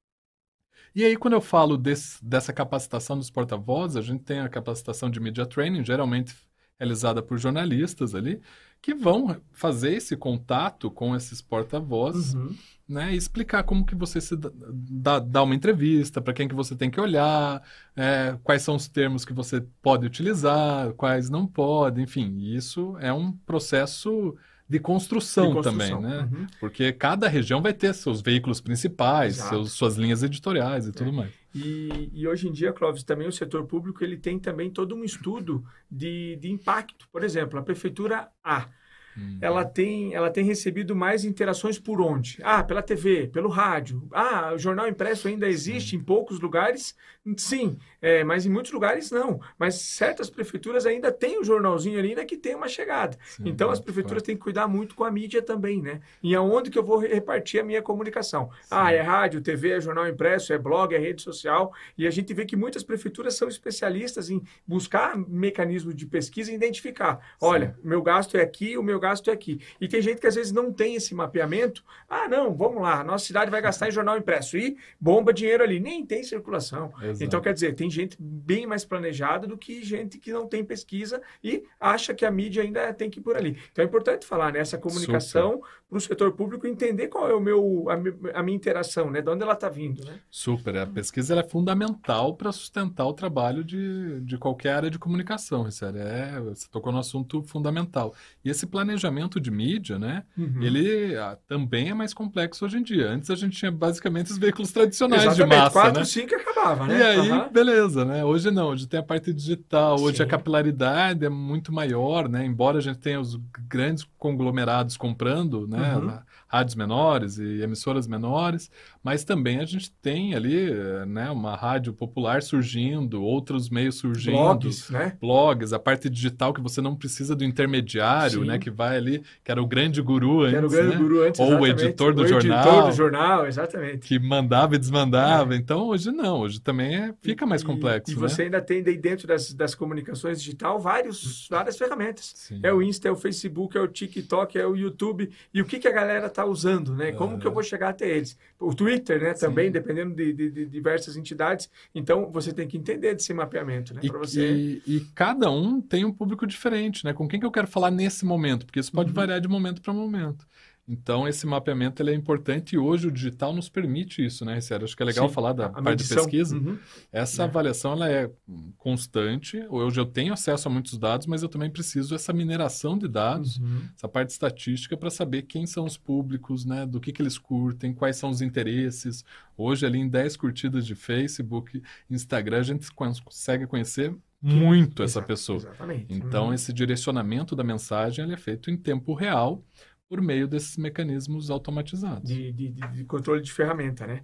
E 0.93 1.03
aí, 1.05 1.15
quando 1.15 1.33
eu 1.33 1.41
falo 1.41 1.77
desse- 1.77 2.23
dessa 2.23 2.51
capacitação 2.51 3.17
dos 3.17 3.29
porta-vozes, 3.29 3.97
a 3.97 4.01
gente 4.01 4.23
tem 4.23 4.39
a 4.39 4.49
capacitação 4.49 5.09
de 5.09 5.19
media 5.19 5.45
training, 5.45 5.83
geralmente 5.85 6.35
realizada 6.77 7.21
por 7.21 7.37
jornalistas 7.37 8.15
ali, 8.15 8.41
que 8.81 8.93
vão 8.95 9.39
fazer 9.51 9.93
esse 9.93 10.17
contato 10.17 10.89
com 10.89 11.15
esses 11.15 11.39
porta-vozes 11.41 12.33
Uhum. 12.33 12.55
né, 12.89 13.13
e 13.13 13.15
explicar 13.15 13.63
como 13.63 13.85
que 13.85 13.95
você 13.95 14.19
se 14.19 14.35
dá, 14.35 15.19
dá, 15.19 15.43
uma 15.43 15.53
entrevista, 15.55 16.19
para 16.19 16.33
quem 16.33 16.47
que 16.47 16.55
você 16.55 16.75
tem 16.75 16.89
que 16.89 16.99
olhar, 16.99 17.61
é, 17.95 18.37
quais 18.43 18.63
são 18.63 18.75
os 18.75 18.87
termos 18.89 19.23
que 19.23 19.31
você 19.31 19.61
pode 19.81 20.05
utilizar, 20.05 20.91
quais 20.93 21.29
não 21.29 21.45
pode, 21.47 22.01
enfim, 22.01 22.39
isso 22.39 22.97
é 22.99 23.13
um 23.13 23.31
processo 23.31 24.35
de 24.71 24.79
construção, 24.79 25.49
De 25.49 25.53
construção. 25.55 26.01
também, 26.01 26.17
né? 26.17 26.29
Uhum. 26.31 26.47
Porque 26.57 26.93
cada 26.93 27.27
região 27.27 27.61
vai 27.61 27.73
ter 27.73 27.93
seus 27.93 28.21
veículos 28.21 28.61
principais, 28.61 29.35
seus, 29.35 29.73
suas 29.73 29.97
linhas 29.97 30.23
editoriais 30.23 30.87
e 30.87 30.93
tudo 30.93 31.09
É. 31.09 31.13
mais. 31.13 31.31
E, 31.53 32.09
e 32.13 32.25
hoje 32.25 32.47
em 32.47 32.53
dia, 32.53 32.71
Clóvis, 32.71 33.03
também 33.03 33.27
o 33.27 33.31
setor 33.33 33.65
público 33.65 34.01
ele 34.01 34.15
tem 34.15 34.39
também 34.39 34.69
todo 34.69 34.95
um 34.95 35.03
estudo 35.03 35.61
de, 35.91 36.37
de 36.37 36.49
impacto. 36.49 37.05
Por 37.11 37.21
exemplo, 37.21 37.59
a 37.59 37.61
prefeitura 37.61 38.29
A, 38.41 38.69
Hum. 39.17 39.37
ela 39.41 39.65
tem, 39.65 40.13
ela 40.13 40.29
tem 40.29 40.43
recebido 40.43 40.95
mais 40.95 41.25
interações 41.25 41.77
por 41.77 42.01
onde? 42.01 42.37
Ah, 42.43 42.63
pela 42.63 42.81
TV, 42.81 43.27
pelo 43.27 43.49
rádio. 43.49 44.07
Ah, 44.11 44.51
o 44.53 44.57
jornal 44.57 44.87
impresso 44.87 45.27
ainda 45.27 45.47
existe 45.47 45.95
em 45.95 45.99
poucos 45.99 46.39
lugares? 46.39 46.95
Sim, 47.37 47.77
é, 48.01 48.23
mas 48.23 48.45
em 48.45 48.49
muitos 48.49 48.71
lugares 48.71 49.11
não. 49.11 49.39
Mas 49.57 49.75
certas 49.75 50.29
prefeituras 50.29 50.85
ainda 50.85 51.11
têm 51.11 51.39
o 51.39 51.43
jornalzinho 51.43 51.99
ali 51.99 52.15
né, 52.15 52.25
que 52.25 52.35
tem 52.35 52.55
uma 52.55 52.67
chegada. 52.67 53.17
Sim, 53.23 53.43
Então 53.45 53.69
as 53.69 53.79
prefeituras 53.79 54.23
têm 54.23 54.35
que 54.35 54.41
cuidar 54.41 54.67
muito 54.67 54.95
com 54.95 55.03
a 55.03 55.11
mídia 55.11 55.41
também, 55.41 55.81
né? 55.81 56.01
E 56.23 56.33
aonde 56.35 56.71
que 56.71 56.79
eu 56.79 56.83
vou 56.83 56.97
repartir 56.97 57.61
a 57.61 57.63
minha 57.63 57.81
comunicação? 57.81 58.49
Ah, 58.69 58.91
é 58.91 59.01
rádio, 59.01 59.41
TV, 59.41 59.71
é 59.71 59.81
jornal 59.81 60.07
impresso, 60.07 60.51
é 60.51 60.57
blog, 60.57 60.95
é 60.95 60.97
rede 60.97 61.21
social. 61.21 61.73
E 61.97 62.07
a 62.07 62.11
gente 62.11 62.33
vê 62.33 62.45
que 62.45 62.55
muitas 62.55 62.83
prefeituras 62.83 63.35
são 63.35 63.47
especialistas 63.47 64.29
em 64.29 64.41
buscar 64.65 65.15
mecanismos 65.17 65.95
de 65.95 66.05
pesquisa 66.07 66.51
e 66.51 66.55
identificar. 66.55 67.19
Olha, 67.39 67.75
o 67.83 67.87
meu 67.87 68.01
gasto 68.01 68.35
é 68.35 68.41
aqui, 68.41 68.77
o 68.77 68.83
meu 68.83 68.99
gasto 69.01 69.29
é 69.29 69.33
aqui. 69.33 69.59
E 69.81 69.87
tem 69.87 70.01
gente 70.01 70.21
que 70.21 70.27
às 70.27 70.35
vezes 70.35 70.53
não 70.53 70.71
tem 70.71 70.95
esse 70.95 71.13
mapeamento. 71.13 71.83
Ah, 72.07 72.29
não, 72.29 72.55
vamos 72.55 72.81
lá, 72.81 73.03
nossa 73.03 73.25
cidade 73.25 73.51
vai 73.51 73.61
gastar 73.61 73.89
em 73.89 73.91
jornal 73.91 74.17
impresso 74.17 74.57
e 74.57 74.77
bomba 74.99 75.33
dinheiro 75.33 75.63
ali. 75.63 75.79
Nem 75.79 76.05
tem 76.05 76.23
circulação. 76.23 76.93
Exato. 77.01 77.23
Então, 77.23 77.41
quer 77.41 77.53
dizer, 77.53 77.75
tem 77.75 77.89
gente 77.89 78.15
bem 78.17 78.65
mais 78.65 78.85
planejada 78.85 79.45
do 79.45 79.57
que 79.57 79.83
gente 79.83 80.17
que 80.17 80.31
não 80.31 80.47
tem 80.47 80.63
pesquisa 80.63 81.21
e 81.43 81.63
acha 81.79 82.13
que 82.13 82.25
a 82.25 82.31
mídia 82.31 82.63
ainda 82.63 82.93
tem 82.93 83.09
que 83.09 83.19
ir 83.19 83.23
por 83.23 83.35
ali. 83.35 83.57
Então, 83.71 83.83
é 83.83 83.87
importante 83.87 84.25
falar 84.25 84.53
nessa 84.53 84.77
comunicação 84.77 85.61
para 85.91 85.97
o 85.97 86.01
setor 86.01 86.31
público 86.31 86.65
entender 86.65 87.09
qual 87.09 87.29
é 87.29 87.33
o 87.33 87.41
meu, 87.41 87.85
a, 87.89 88.39
a 88.39 88.41
minha 88.41 88.55
interação, 88.55 89.11
né? 89.11 89.21
De 89.21 89.29
onde 89.29 89.43
ela 89.43 89.51
está 89.51 89.67
vindo, 89.67 90.05
né? 90.05 90.19
Super. 90.29 90.77
A 90.77 90.87
pesquisa 90.87 91.37
é 91.37 91.43
fundamental 91.43 92.33
para 92.33 92.49
sustentar 92.53 93.05
o 93.05 93.11
trabalho 93.11 93.61
de, 93.61 94.21
de 94.21 94.37
qualquer 94.37 94.73
área 94.73 94.89
de 94.89 94.97
comunicação, 94.97 95.63
Ricério. 95.63 95.99
É, 95.99 96.39
você 96.39 96.65
tocou 96.71 96.93
no 96.93 96.99
assunto 96.99 97.43
fundamental. 97.43 98.15
E 98.43 98.49
esse 98.49 98.65
planejamento 98.65 99.37
de 99.37 99.51
mídia, 99.51 99.99
né? 99.99 100.23
Uhum. 100.37 100.61
Ele 100.61 101.17
ah, 101.17 101.37
também 101.45 101.89
é 101.89 101.93
mais 101.93 102.13
complexo 102.13 102.63
hoje 102.63 102.77
em 102.77 102.83
dia. 102.83 103.09
Antes 103.09 103.29
a 103.29 103.35
gente 103.35 103.57
tinha 103.57 103.71
basicamente 103.71 104.31
os 104.31 104.37
veículos 104.37 104.71
tradicionais 104.71 105.23
Exatamente, 105.23 105.49
de 105.49 105.57
massa, 105.57 105.71
quatro, 105.73 105.99
né? 105.99 106.05
cinco 106.05 106.35
acabava, 106.35 106.87
né? 106.87 106.99
E 106.99 107.03
aí, 107.03 107.29
Aham. 107.29 107.49
beleza, 107.51 108.05
né? 108.05 108.23
Hoje 108.23 108.49
não, 108.49 108.69
hoje 108.69 108.87
tem 108.87 109.01
a 109.01 109.03
parte 109.03 109.33
digital, 109.33 109.99
hoje 109.99 110.17
Sim. 110.17 110.23
a 110.23 110.25
capilaridade 110.25 111.25
é 111.25 111.29
muito 111.29 111.73
maior, 111.73 112.29
né? 112.29 112.45
Embora 112.45 112.77
a 112.77 112.81
gente 112.81 112.99
tenha 112.99 113.19
os 113.19 113.37
grandes 113.67 114.07
conglomerados 114.17 114.95
comprando, 114.95 115.67
né? 115.67 115.80
Uhum. 115.81 116.05
na- 116.05 116.25
Rádios 116.51 116.75
menores 116.75 117.37
e 117.37 117.61
emissoras 117.61 118.07
menores, 118.07 118.69
mas 119.01 119.23
também 119.23 119.59
a 119.59 119.65
gente 119.65 119.89
tem 120.01 120.35
ali, 120.35 120.69
eh, 120.69 121.05
né? 121.05 121.29
Uma 121.31 121.55
rádio 121.55 121.93
popular 121.93 122.41
surgindo, 122.43 123.23
outros 123.23 123.69
meios 123.69 123.95
surgindo. 123.95 124.33
blogs, 124.35 124.89
né? 124.89 125.15
blogs, 125.21 125.71
a 125.71 125.79
parte 125.79 126.09
digital 126.09 126.53
que 126.53 126.59
você 126.59 126.81
não 126.81 126.93
precisa 126.95 127.33
do 127.35 127.45
intermediário, 127.45 128.41
Sim. 128.41 128.47
né? 128.47 128.59
Que 128.59 128.69
vai 128.69 128.97
ali, 128.97 129.23
que 129.43 129.49
era 129.51 129.61
o 129.61 129.65
grande 129.65 130.01
guru 130.01 130.41
Que 130.49 130.55
era 130.55 130.61
o 130.61 130.65
antes, 130.65 130.77
grande 130.77 130.95
né? 130.95 131.01
guru 131.01 131.23
antes, 131.23 131.39
Ou 131.39 131.59
o 131.61 131.67
editor 131.67 132.13
do 132.13 132.23
o 132.23 132.27
jornal. 132.27 132.59
editor 132.63 132.89
do 132.89 132.95
jornal, 132.95 133.47
exatamente. 133.47 134.07
Que 134.07 134.19
mandava 134.19 134.75
e 134.75 134.77
desmandava. 134.77 135.53
É. 135.53 135.57
Então, 135.57 135.87
hoje 135.87 136.11
não. 136.11 136.41
Hoje 136.41 136.59
também 136.59 136.95
é- 136.95 137.13
fica 137.21 137.45
mais 137.45 137.61
E- 137.61 137.65
complexo, 137.65 138.11
E, 138.11 138.15
né? 138.15 138.21
você 138.27 138.41
ainda 138.43 138.59
tem 138.61 138.83
dentro 138.83 139.25
das, 139.25 139.53
das 139.53 139.73
comunicações 139.73 140.39
digital 140.41 140.79
vários, 140.79 141.47
várias 141.49 141.77
ferramentas. 141.77 142.33
Sim. 142.35 142.59
É 142.61 142.73
o 142.73 142.81
Insta, 142.81 143.07
é 143.07 143.11
o 143.11 143.15
Facebook, 143.15 143.77
é 143.77 143.81
o 143.81 143.87
TikTok, 143.87 144.57
é 144.57 144.65
o 144.67 144.75
YouTube. 144.75 145.29
E 145.53 145.61
o 145.61 145.65
que, 145.65 145.79
que 145.79 145.87
a 145.87 145.91
galera 145.91 146.27
está 146.27 146.40
usando, 146.45 146.95
né? 146.95 147.11
Como 147.11 147.37
que 147.39 147.45
eu 147.47 147.51
vou 147.53 147.63
chegar 147.63 147.89
até 147.89 148.09
eles? 148.09 148.37
O 148.59 148.73
Twitter, 148.73 149.21
né? 149.21 149.33
Também, 149.33 149.65
Sim. 149.67 149.71
dependendo 149.71 150.15
de, 150.15 150.33
de- 150.33 150.51
de 150.51 150.65
diversas 150.65 151.15
entidades. 151.17 151.69
Então, 151.93 152.31
você 152.31 152.51
tem 152.53 152.67
que 152.67 152.77
entender 152.77 153.13
desse 153.15 153.33
mapeamento, 153.33 153.93
né? 153.93 154.01
E, 154.03 154.09
você... 154.09 154.41
e- 154.53 154.81
e 154.85 154.99
cada 155.15 155.49
um 155.51 155.81
tem 155.81 156.05
um 156.05 156.11
público 156.13 156.45
diferente, 156.47 157.03
né? 157.05 157.13
Com 157.13 157.27
quem 157.27 157.39
que 157.39 157.45
eu 157.45 157.51
quero 157.51 157.67
falar 157.67 157.91
nesse 157.91 158.25
momento? 158.25 158.65
Porque 158.65 158.79
isso 158.79 158.91
pode 158.91 159.09
Uhum. 159.09 159.15
variar 159.15 159.39
de 159.41 159.47
momento 159.47 159.81
para 159.81 159.93
momento. 159.93 160.45
Então, 160.93 161.25
esse 161.25 161.47
mapeamento 161.47 162.01
ele 162.03 162.11
é 162.11 162.13
importante 162.13 162.73
e 162.75 162.77
hoje 162.77 163.07
o 163.07 163.11
digital 163.11 163.53
nos 163.53 163.69
permite 163.69 164.25
isso, 164.25 164.43
né, 164.43 164.59
Sério? 164.59 164.83
Acho 164.83 164.95
que 164.97 165.01
é 165.01 165.05
legal 165.05 165.29
Sim, 165.29 165.33
falar 165.33 165.53
da 165.53 165.69
parte 165.69 165.85
medição. 165.85 166.17
de 166.17 166.23
pesquisa. 166.23 166.57
Uhum. 166.57 166.77
Essa 167.13 167.43
É. 167.43 167.45
avaliação 167.45 167.93
ela 167.93 168.09
é 168.11 168.29
constante. 168.77 169.63
Hoje 169.69 169.99
eu 169.99 170.05
tenho 170.05 170.33
acesso 170.33 170.67
a 170.67 170.71
muitos 170.71 170.97
dados, 170.97 171.27
mas 171.27 171.43
eu 171.43 171.49
também 171.49 171.69
preciso 171.69 172.13
essa 172.15 172.33
mineração 172.33 172.97
de 172.97 173.07
dados, 173.07 173.57
Uhum. 173.57 173.81
essa 173.95 174.07
parte 174.07 174.31
estatística 174.31 174.97
para 174.97 175.09
saber 175.09 175.43
quem 175.43 175.65
são 175.65 175.85
os 175.85 175.97
públicos, 175.97 176.65
né? 176.65 176.85
Do 176.85 176.99
que, 176.99 177.11
que 177.11 177.21
eles 177.21 177.37
curtem, 177.37 177.93
quais 177.93 178.17
são 178.17 178.29
os 178.29 178.41
interesses. 178.41 179.23
Hoje, 179.57 179.85
ali 179.85 179.99
em 179.99 180.09
10 180.09 180.35
curtidas 180.35 180.85
de 180.85 180.95
Facebook, 180.95 181.81
Instagram, 182.09 182.59
a 182.59 182.63
gente 182.63 182.91
consegue 182.91 183.65
conhecer 183.65 184.13
muito 184.41 185.03
essa 185.03 185.19
Exato, 185.19 185.27
pessoa. 185.27 185.57
Exatamente. 185.59 186.05
Então, 186.13 186.47
Uhum. 186.47 186.53
esse 186.53 186.73
direcionamento 186.73 187.55
da 187.55 187.63
mensagem 187.63 188.25
ele 188.25 188.33
é 188.33 188.37
feito 188.37 188.71
em 188.71 188.75
tempo 188.77 189.13
real 189.13 189.63
por 190.11 190.21
meio 190.21 190.45
desses 190.45 190.75
mecanismos 190.75 191.49
automatizados. 191.49 192.29
de, 192.29 192.51
de, 192.51 192.67
de- 192.71 193.05
controle 193.05 193.41
de 193.41 193.49
ferramenta, 193.49 194.05
né? 194.05 194.23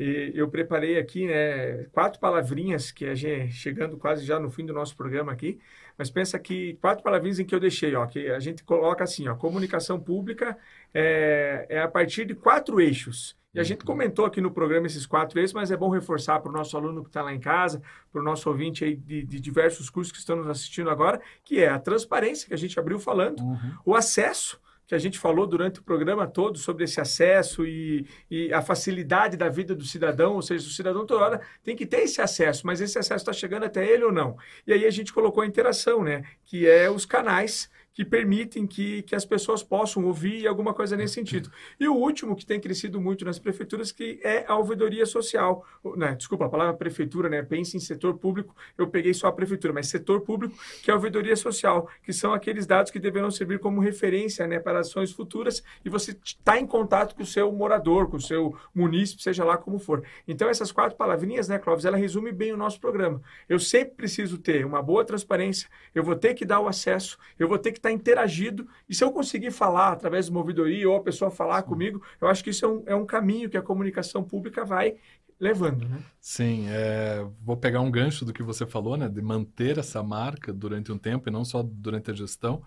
E 0.00 0.32
eu 0.34 0.48
preparei 0.48 0.98
aqui, 0.98 1.26
né, 1.28 1.84
quatro 1.92 2.18
palavrinhas 2.20 2.90
que 2.90 3.04
a 3.04 3.14
gente 3.14 3.52
chegando 3.52 3.96
quase 3.96 4.24
já 4.24 4.38
no 4.40 4.50
fim 4.50 4.66
do 4.66 4.72
nosso 4.72 4.96
programa 4.96 5.30
aqui, 5.32 5.60
mas 5.96 6.10
pensa 6.10 6.38
que 6.40 6.74
quatro 6.80 7.04
palavrinhas 7.04 7.38
em 7.38 7.44
que 7.44 7.54
eu 7.54 7.60
deixei, 7.60 7.94
ó, 7.94 8.04
que 8.06 8.28
a 8.30 8.40
gente 8.40 8.64
coloca 8.64 9.04
assim, 9.04 9.28
ó, 9.28 9.36
comunicação 9.36 9.98
pública 10.00 10.58
é, 10.92 11.66
é 11.68 11.80
a 11.82 11.88
partir 11.88 12.24
de 12.24 12.34
quatro 12.34 12.80
eixos. 12.80 13.36
E 13.54 13.60
a 13.60 13.62
gente 13.62 13.80
Uhum. 13.82 13.86
comentou 13.86 14.24
aqui 14.24 14.40
no 14.40 14.50
programa 14.50 14.88
esses 14.88 15.06
quatro 15.06 15.38
eixos, 15.38 15.54
mas 15.54 15.70
é 15.70 15.76
bom 15.76 15.88
reforçar 15.90 16.40
para 16.40 16.50
o 16.50 16.52
nosso 16.52 16.76
aluno 16.76 17.02
que 17.02 17.10
está 17.10 17.22
lá 17.22 17.32
em 17.32 17.40
casa, 17.40 17.80
para 18.12 18.20
o 18.20 18.24
nosso 18.24 18.48
ouvinte 18.48 18.84
aí 18.84 18.96
de, 18.96 19.24
de 19.24 19.38
diversos 19.40 19.88
cursos 19.88 20.12
que 20.12 20.18
estão 20.18 20.34
nos 20.36 20.48
assistindo 20.48 20.90
agora, 20.90 21.20
que 21.44 21.60
é 21.60 21.68
a 21.68 21.78
transparência 21.78 22.46
que 22.48 22.54
a 22.54 22.58
gente 22.58 22.78
abriu 22.78 22.98
falando, 22.98 23.40
Uhum. 23.40 23.72
o 23.84 23.94
acesso, 23.96 24.60
que 24.88 24.94
a 24.94 24.98
gente 24.98 25.18
falou 25.18 25.46
durante 25.46 25.80
o 25.80 25.82
programa 25.82 26.26
todo 26.26 26.56
sobre 26.56 26.84
esse 26.84 26.98
acesso 26.98 27.66
e, 27.66 28.06
e 28.30 28.50
a 28.54 28.62
facilidade 28.62 29.36
da 29.36 29.46
vida 29.50 29.74
do 29.74 29.84
cidadão, 29.84 30.32
ou 30.32 30.40
seja, 30.40 30.66
o 30.66 30.70
cidadão 30.70 31.04
toda 31.04 31.22
hora 31.22 31.40
tem 31.62 31.76
que 31.76 31.84
ter 31.84 31.98
esse 31.98 32.22
acesso, 32.22 32.66
mas 32.66 32.80
esse 32.80 32.98
acesso 32.98 33.22
está 33.22 33.32
chegando 33.34 33.64
até 33.64 33.86
ele 33.86 34.04
ou 34.04 34.10
não. 34.10 34.38
E 34.66 34.72
aí 34.72 34.86
a 34.86 34.90
gente 34.90 35.12
colocou 35.12 35.42
a 35.42 35.46
interação, 35.46 36.02
né? 36.02 36.24
Que 36.42 36.66
é 36.66 36.90
os 36.90 37.04
canais 37.04 37.70
que 37.98 38.04
permitem 38.04 38.64
que, 38.64 39.02
que 39.02 39.16
as 39.16 39.24
pessoas 39.24 39.60
possam 39.60 40.04
ouvir 40.04 40.46
alguma 40.46 40.72
coisa 40.72 40.96
nesse 40.96 41.14
sentido. 41.14 41.50
E 41.80 41.88
o 41.88 41.94
último 41.94 42.36
que 42.36 42.46
tem 42.46 42.60
crescido 42.60 43.00
muito 43.00 43.24
nas 43.24 43.40
prefeituras, 43.40 43.90
que 43.90 44.20
é 44.22 44.44
a 44.46 44.56
ouvidoria 44.56 45.04
social. 45.04 45.66
Né? 45.96 46.14
Desculpa, 46.14 46.44
a 46.44 46.48
palavra 46.48 46.74
prefeitura, 46.74 47.28
né? 47.28 47.42
Pense 47.42 47.76
em 47.76 47.80
setor 47.80 48.16
público, 48.16 48.54
eu 48.78 48.86
peguei 48.86 49.12
só 49.12 49.26
a 49.26 49.32
prefeitura, 49.32 49.72
mas 49.72 49.88
setor 49.88 50.20
público, 50.20 50.56
que 50.80 50.92
é 50.92 50.94
a 50.94 50.96
ouvidoria 50.96 51.34
social, 51.34 51.90
que 52.04 52.12
são 52.12 52.32
aqueles 52.32 52.68
dados 52.68 52.92
que 52.92 53.00
deverão 53.00 53.32
servir 53.32 53.58
como 53.58 53.80
referência 53.80 54.46
né, 54.46 54.60
para 54.60 54.78
ações 54.78 55.10
futuras 55.10 55.60
e 55.84 55.88
você 55.88 56.16
está 56.24 56.56
em 56.56 56.68
contato 56.68 57.16
com 57.16 57.24
o 57.24 57.26
seu 57.26 57.50
morador, 57.50 58.08
com 58.08 58.16
o 58.16 58.20
seu 58.20 58.56
munícipe, 58.72 59.24
seja 59.24 59.42
lá 59.42 59.58
como 59.58 59.76
for. 59.76 60.04
Então, 60.28 60.48
essas 60.48 60.70
quatro 60.70 60.96
palavrinhas, 60.96 61.48
né, 61.48 61.58
Clóvis, 61.58 61.84
ela 61.84 61.96
resume 61.96 62.30
bem 62.30 62.52
o 62.52 62.56
nosso 62.56 62.80
programa. 62.80 63.20
Eu 63.48 63.58
sempre 63.58 63.96
preciso 63.96 64.38
ter 64.38 64.64
uma 64.64 64.80
boa 64.80 65.04
transparência, 65.04 65.68
eu 65.92 66.04
vou 66.04 66.14
ter 66.14 66.34
que 66.34 66.44
dar 66.44 66.60
o 66.60 66.68
acesso, 66.68 67.18
eu 67.36 67.48
vou 67.48 67.58
ter 67.58 67.72
que 67.72 67.78
estar 67.78 67.87
interagido, 67.90 68.66
e 68.88 68.94
se 68.94 69.02
eu 69.02 69.12
conseguir 69.12 69.50
falar 69.50 69.92
através 69.92 70.26
de 70.26 70.30
uma 70.30 70.40
ouvidoria 70.40 70.88
ou 70.88 70.96
a 70.96 71.02
pessoa 71.02 71.30
falar 71.30 71.62
comigo, 71.62 72.02
eu 72.20 72.28
acho 72.28 72.42
que 72.42 72.50
isso 72.50 72.64
é 72.64 72.68
um, 72.68 72.82
é 72.86 72.94
um 72.94 73.06
caminho 73.06 73.48
que 73.48 73.56
a 73.56 73.62
comunicação 73.62 74.22
pública 74.22 74.64
vai 74.64 74.96
levando, 75.40 75.88
né? 75.88 76.02
Sim, 76.20 76.66
é, 76.68 77.24
vou 77.40 77.56
pegar 77.56 77.80
um 77.80 77.90
gancho 77.90 78.24
do 78.24 78.32
que 78.32 78.42
você 78.42 78.66
falou, 78.66 78.96
né, 78.96 79.08
de 79.08 79.22
manter 79.22 79.78
essa 79.78 80.02
marca 80.02 80.52
durante 80.52 80.90
um 80.90 80.98
tempo 80.98 81.28
e 81.28 81.32
não 81.32 81.44
só 81.44 81.62
durante 81.62 82.10
a 82.10 82.14
gestão. 82.14 82.62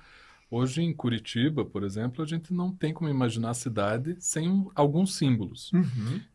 Hoje 0.50 0.82
em 0.82 0.94
Curitiba, 0.94 1.66
por 1.66 1.84
exemplo, 1.84 2.24
a 2.24 2.28
gente 2.28 2.54
não 2.54 2.74
tem 2.74 2.94
como 2.94 3.10
imaginar 3.10 3.52
a 3.52 3.54
cidade 3.54 4.16
sem 4.20 4.70
alguns 4.76 5.16
símbolos. 5.16 5.72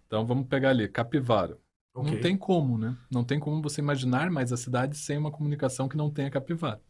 Então 0.07 0.27
vamos 0.27 0.47
pegar 0.47 0.71
ali, 0.71 0.89
Capivara. 0.89 1.59
Ok. 1.95 2.13
Não 2.13 2.21
tem 2.21 2.37
como, 2.37 2.77
né? 2.77 2.95
Não 3.11 3.25
tem 3.25 3.41
como 3.41 3.63
você 3.63 3.81
imaginar 3.81 4.31
mais 4.31 4.53
a 4.53 4.57
cidade 4.57 4.97
sem 4.97 5.17
uma 5.17 5.31
comunicação 5.31 5.89
que 5.89 5.97
não 5.97 6.11
tenha 6.11 6.31
capivara. 6.31 6.81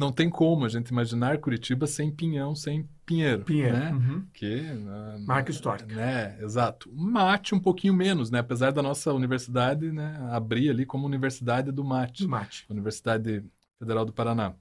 Não 0.00 0.10
tem 0.10 0.30
como 0.30 0.64
a 0.64 0.68
gente 0.70 0.88
imaginar 0.88 1.36
Curitiba 1.36 1.86
sem 1.86 2.10
Pinhão, 2.10 2.54
sem 2.54 2.88
Pinheiro, 3.04 3.44
Pinheiro. 3.44 3.76
né? 3.76 3.92
Uhum. 3.92 4.26
Que, 4.32 4.62
ah, 4.88 5.18
Marca 5.26 5.50
histórica. 5.50 5.94
Né? 5.94 6.38
Exato. 6.40 6.90
Mate 6.90 7.54
um 7.54 7.60
pouquinho 7.60 7.92
menos, 7.92 8.30
né? 8.30 8.38
Apesar 8.38 8.70
da 8.72 8.82
nossa 8.82 9.12
universidade, 9.12 9.92
né, 9.92 10.16
abrir 10.30 10.70
ali 10.70 10.86
como 10.86 11.04
Universidade 11.04 11.70
do 11.70 11.84
Mate, 11.84 12.22
Do 12.22 12.30
mate. 12.30 12.64
Universidade 12.70 13.44
Federal 13.78 14.06
do 14.06 14.12
Paraná. 14.12 14.54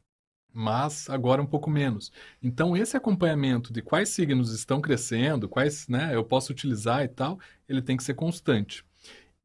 Mas 0.54 1.10
agora 1.10 1.42
um 1.42 1.46
pouco 1.46 1.70
menos. 1.70 2.12
Então, 2.44 2.76
esse 2.76 2.98
acompanhamento 2.98 3.72
de 3.72 3.82
quais 3.82 4.10
signos 4.10 4.54
estão 4.54 4.82
crescendo, 4.82 5.48
quais 5.48 5.88
né, 5.88 6.14
eu 6.14 6.24
posso 6.26 6.52
utilizar 6.52 7.02
e 7.06 7.08
tal, 7.08 7.40
ele 7.70 7.82
tem 7.82 7.96
que 7.96 8.04
ser 8.04 8.14
constante. 8.14 8.84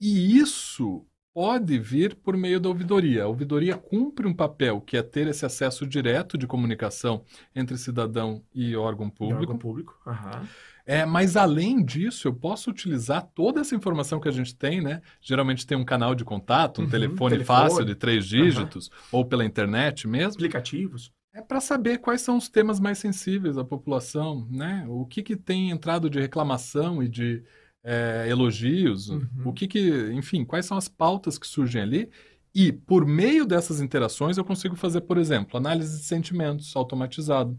E 0.00 0.36
isso 0.36 1.06
pode 1.34 1.78
vir 1.80 2.14
por 2.14 2.36
meio 2.36 2.60
da 2.60 2.68
ouvidoria. 2.68 3.24
A 3.24 3.26
ouvidoria 3.28 3.76
cumpre 3.76 4.26
um 4.26 4.32
papel 4.34 4.80
que 4.80 4.96
é 4.96 5.02
ter 5.02 5.26
esse 5.26 5.44
acesso 5.44 5.86
direto 5.86 6.38
de 6.38 6.46
comunicação 6.46 7.24
entre 7.54 7.76
cidadão 7.76 8.42
e 8.54 8.76
órgão 8.76 9.10
público. 9.10 9.40
Órgão 9.40 9.58
público. 9.58 9.98
Aham. 10.06 10.48
É, 10.86 11.04
mas 11.06 11.36
além 11.36 11.82
disso, 11.84 12.28
eu 12.28 12.34
posso 12.34 12.70
utilizar 12.70 13.26
toda 13.34 13.60
essa 13.60 13.74
informação 13.74 14.20
que 14.20 14.28
a 14.28 14.32
gente 14.32 14.54
tem, 14.54 14.80
né? 14.82 15.00
Geralmente 15.20 15.66
tem 15.66 15.76
um 15.78 15.84
canal 15.84 16.14
de 16.14 16.24
contato, 16.24 16.80
um 16.80 16.84
Uhum, 16.84 16.90
telefone, 16.90 17.30
telefone. 17.32 17.44
fácil 17.46 17.84
de 17.84 17.94
três 17.94 18.26
dígitos, 18.26 18.90
ou 19.10 19.24
pela 19.24 19.44
internet 19.44 20.06
mesmo. 20.06 20.34
Aplicativos. 20.34 21.12
É 21.32 21.42
para 21.42 21.60
saber 21.60 21.98
quais 21.98 22.20
são 22.20 22.36
os 22.36 22.48
temas 22.48 22.78
mais 22.78 22.98
sensíveis 22.98 23.58
à 23.58 23.64
população, 23.64 24.46
né? 24.50 24.84
O 24.88 25.04
que, 25.04 25.22
que 25.22 25.36
tem 25.36 25.70
entrado 25.70 26.08
de 26.08 26.20
reclamação 26.20 27.02
e 27.02 27.08
de 27.08 27.42
é, 27.84 28.26
elogios, 28.28 29.10
Uhum. 29.10 29.28
o 29.44 29.52
que 29.52 29.68
que, 29.68 30.10
enfim, 30.12 30.44
quais 30.44 30.64
são 30.66 30.76
as 30.78 30.88
pautas 30.88 31.36
que 31.38 31.46
surgem 31.46 31.82
ali. 31.82 32.10
E 32.54 32.72
por 32.72 33.04
meio 33.04 33.44
dessas 33.46 33.80
interações 33.80 34.38
eu 34.38 34.44
consigo 34.44 34.74
fazer, 34.76 35.02
por 35.02 35.18
exemplo, 35.18 35.56
análise 35.58 35.98
de 35.98 36.04
sentimentos 36.04 36.74
automatizado. 36.76 37.58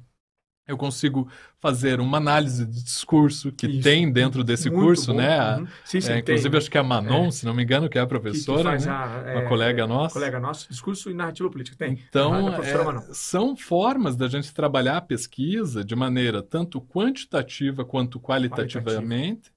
Eu 0.67 0.77
consigo 0.77 1.29
fazer 1.59 1.99
uma 1.99 2.17
análise 2.17 2.65
de 2.65 2.83
discurso 2.83 3.51
que 3.51 3.67
Isso. 3.67 3.83
tem 3.83 4.11
dentro 4.11 4.43
desse 4.43 4.67
Muito 4.67 4.83
curso, 4.83 5.11
bom. 5.11 5.17
né? 5.19 5.57
Uhum. 5.57 5.67
Sim, 5.85 6.01
sim, 6.01 6.11
é, 6.13 6.17
inclusive, 6.19 6.49
tem. 6.49 6.57
acho 6.57 6.71
que 6.71 6.77
é 6.77 6.81
a 6.81 6.83
Manon, 6.83 7.27
É. 7.27 7.31
se 7.31 7.45
não 7.45 7.53
me 7.53 7.61
engano, 7.61 7.87
que 7.87 7.99
é 7.99 8.01
a 8.01 8.05
Que- 8.07 8.15
que 8.15 8.19
professora, 8.19 8.63
faz 8.63 8.85
né? 8.87 8.91
a- 8.91 9.05
Uma 9.35 9.41
é, 9.43 9.47
colega 9.47 9.85
nossa. 9.85 10.13
Colega 10.15 10.39
nosso, 10.39 10.67
discurso 10.67 11.11
e 11.11 11.13
narrativa 11.13 11.47
política. 11.51 11.77
Tem. 11.77 11.99
Então, 12.09 12.51
professora 12.51 12.97
é, 12.97 13.13
são 13.13 13.55
formas 13.55 14.15
da 14.15 14.27
gente 14.27 14.51
trabalhar 14.55 14.97
a 14.97 15.01
pesquisa 15.01 15.83
de 15.85 15.95
maneira 15.95 16.41
tanto 16.41 16.81
quantitativa 16.81 17.85
quanto 17.85 18.19
qualitativamente. 18.19 19.51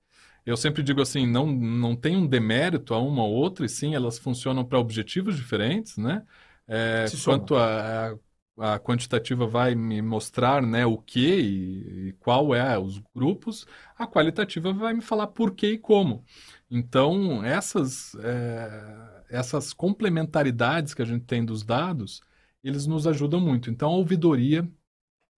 Eu 0.48 0.56
sempre 0.56 0.82
digo 0.82 1.02
assim, 1.02 1.26
não, 1.26 1.46
não 1.46 1.94
tem 1.94 2.16
um 2.16 2.26
demérito 2.26 2.94
a 2.94 2.98
uma 2.98 3.22
ou 3.22 3.34
outra, 3.34 3.66
e 3.66 3.68
sim, 3.68 3.94
elas 3.94 4.18
funcionam 4.18 4.64
para 4.64 4.78
objetivos 4.78 5.36
diferentes, 5.36 5.98
né? 5.98 6.24
É, 6.66 7.04
quanto 7.22 7.54
a, 7.54 8.12
a, 8.58 8.74
a 8.74 8.80
quantitativa 8.80 9.46
vai 9.46 9.74
me 9.74 10.00
mostrar 10.00 10.62
né, 10.62 10.86
o 10.86 10.96
que 10.96 11.20
e, 11.20 12.08
e 12.08 12.12
qual 12.14 12.54
é 12.54 12.78
os 12.78 12.98
grupos, 13.14 13.66
a 13.94 14.06
qualitativa 14.06 14.72
vai 14.72 14.94
me 14.94 15.02
falar 15.02 15.26
por 15.26 15.54
que 15.54 15.72
e 15.72 15.78
como. 15.78 16.24
Então, 16.70 17.44
essas, 17.44 18.14
é, 18.16 19.24
essas 19.28 19.74
complementaridades 19.74 20.94
que 20.94 21.02
a 21.02 21.04
gente 21.04 21.26
tem 21.26 21.44
dos 21.44 21.62
dados, 21.62 22.22
eles 22.64 22.86
nos 22.86 23.06
ajudam 23.06 23.38
muito. 23.40 23.70
Então, 23.70 23.90
a 23.90 23.96
ouvidoria 23.96 24.66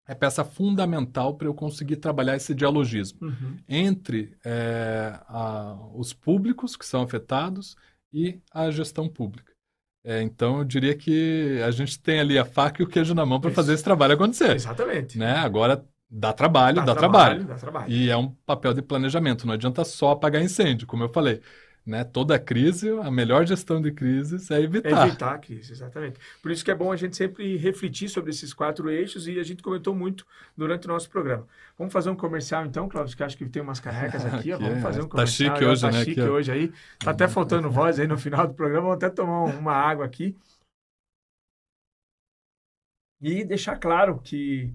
é 0.09 0.15
peça 0.15 0.43
fundamental 0.43 1.35
para 1.35 1.47
eu 1.47 1.55
conseguir 1.55 1.97
trabalhar 1.97 2.35
esse 2.35 2.55
dialogismo 2.55 3.19
Uhum. 3.23 3.57
entre 3.69 4.35
é, 4.45 5.13
a- 5.29 5.77
os 5.95 6.13
públicos 6.15 6.75
que 6.77 6.87
são 6.87 7.03
afetados 7.03 7.77
e 8.13 8.41
a 8.51 8.71
gestão 8.71 9.09
pública. 9.09 9.53
É, 10.05 10.23
então, 10.23 10.59
eu 10.59 10.65
diria 10.65 10.95
que 10.97 11.61
a 11.63 11.71
gente 11.71 12.01
tem 12.01 12.19
ali 12.21 12.39
a 12.39 12.45
faca 12.45 12.81
e 12.81 12.85
o 12.85 12.89
queijo 12.89 13.15
na 13.15 13.27
mão 13.27 13.39
para 13.41 13.51
fazer 13.51 13.75
esse 13.75 13.85
trabalho 13.85 14.15
acontecer. 14.15 14.53
Exatamente. 14.57 15.19
Né? 15.19 15.33
Agora, 15.33 15.85
dá 16.11 16.33
trabalho, 16.33 16.83
dá, 16.87 16.95
trabalho. 16.95 17.45
Dá 17.45 17.55
trabalho. 17.57 17.93
E 17.93 18.09
é 18.09 18.17
um 18.17 18.29
papel 18.47 18.73
de 18.73 18.81
planejamento, 18.81 19.47
não 19.47 19.53
adianta 19.53 19.85
só 19.85 20.13
apagar 20.13 20.41
incêndio, 20.43 20.87
como 20.87 21.03
eu 21.05 21.09
falei. 21.11 21.43
Né? 21.89 22.05
Toda 22.05 22.39
crise, 22.39 22.91
a 23.03 23.11
melhor 23.11 23.47
gestão 23.47 23.81
de 23.81 23.91
crises 23.91 24.51
é 24.51 24.61
evitar. 24.61 25.09
Evitar 25.09 25.35
a 25.37 25.39
crise, 25.39 25.73
exatamente. 25.73 26.21
Por 26.43 26.51
isso 26.51 26.63
que 26.63 26.71
é 26.71 26.75
bom 26.75 26.93
a 26.93 26.97
gente 26.97 27.17
sempre 27.17 27.57
refletir 27.57 28.11
sobre 28.11 28.29
esses 28.31 28.53
quatro 28.53 28.91
eixos 28.91 29.27
e 29.27 29.41
a 29.41 29.43
gente 29.43 29.63
comentou 29.63 29.95
muito 29.95 30.27
durante 30.55 30.85
o 30.85 30.89
nosso 30.89 31.09
programa. 31.09 31.49
Vamos 31.79 31.91
fazer 31.91 32.11
um 32.11 32.15
comercial 32.15 32.67
então, 32.67 32.91
Cláudio, 32.91 33.17
que 33.17 33.23
acho 33.23 33.39
que 33.39 33.49
tem 33.49 33.63
umas 33.63 33.81
canecas 33.81 34.23
aqui. 34.27 34.53
ó. 34.53 34.57
Aqui 34.57 34.65
Vamos 34.65 34.79
é. 34.79 34.81
fazer 34.83 35.01
um 35.01 35.05
Tá 35.05 35.09
comercial. 35.13 35.57
chique 35.57 35.65
ó, 35.67 35.71
hoje, 35.71 35.81
tá 35.81 35.91
né, 35.91 36.05
chique 36.05 36.21
aqui, 36.21 36.29
hoje 36.31 36.53
aí. 36.53 36.73
Tá 36.99 37.11
até 37.13 37.27
faltando 37.27 37.71
voz 37.71 37.99
aí 37.99 38.07
no 38.07 38.19
final 38.19 38.47
do 38.47 38.53
programa. 38.53 38.83
Vamos 38.89 38.97
até 39.03 39.09
tomar 39.09 39.45
um- 39.45 39.59
uma 39.59 39.73
água 39.73 40.05
aqui. 40.05 40.37
E 43.21 43.45
deixar 43.45 43.77
claro 43.77 44.19
que 44.23 44.71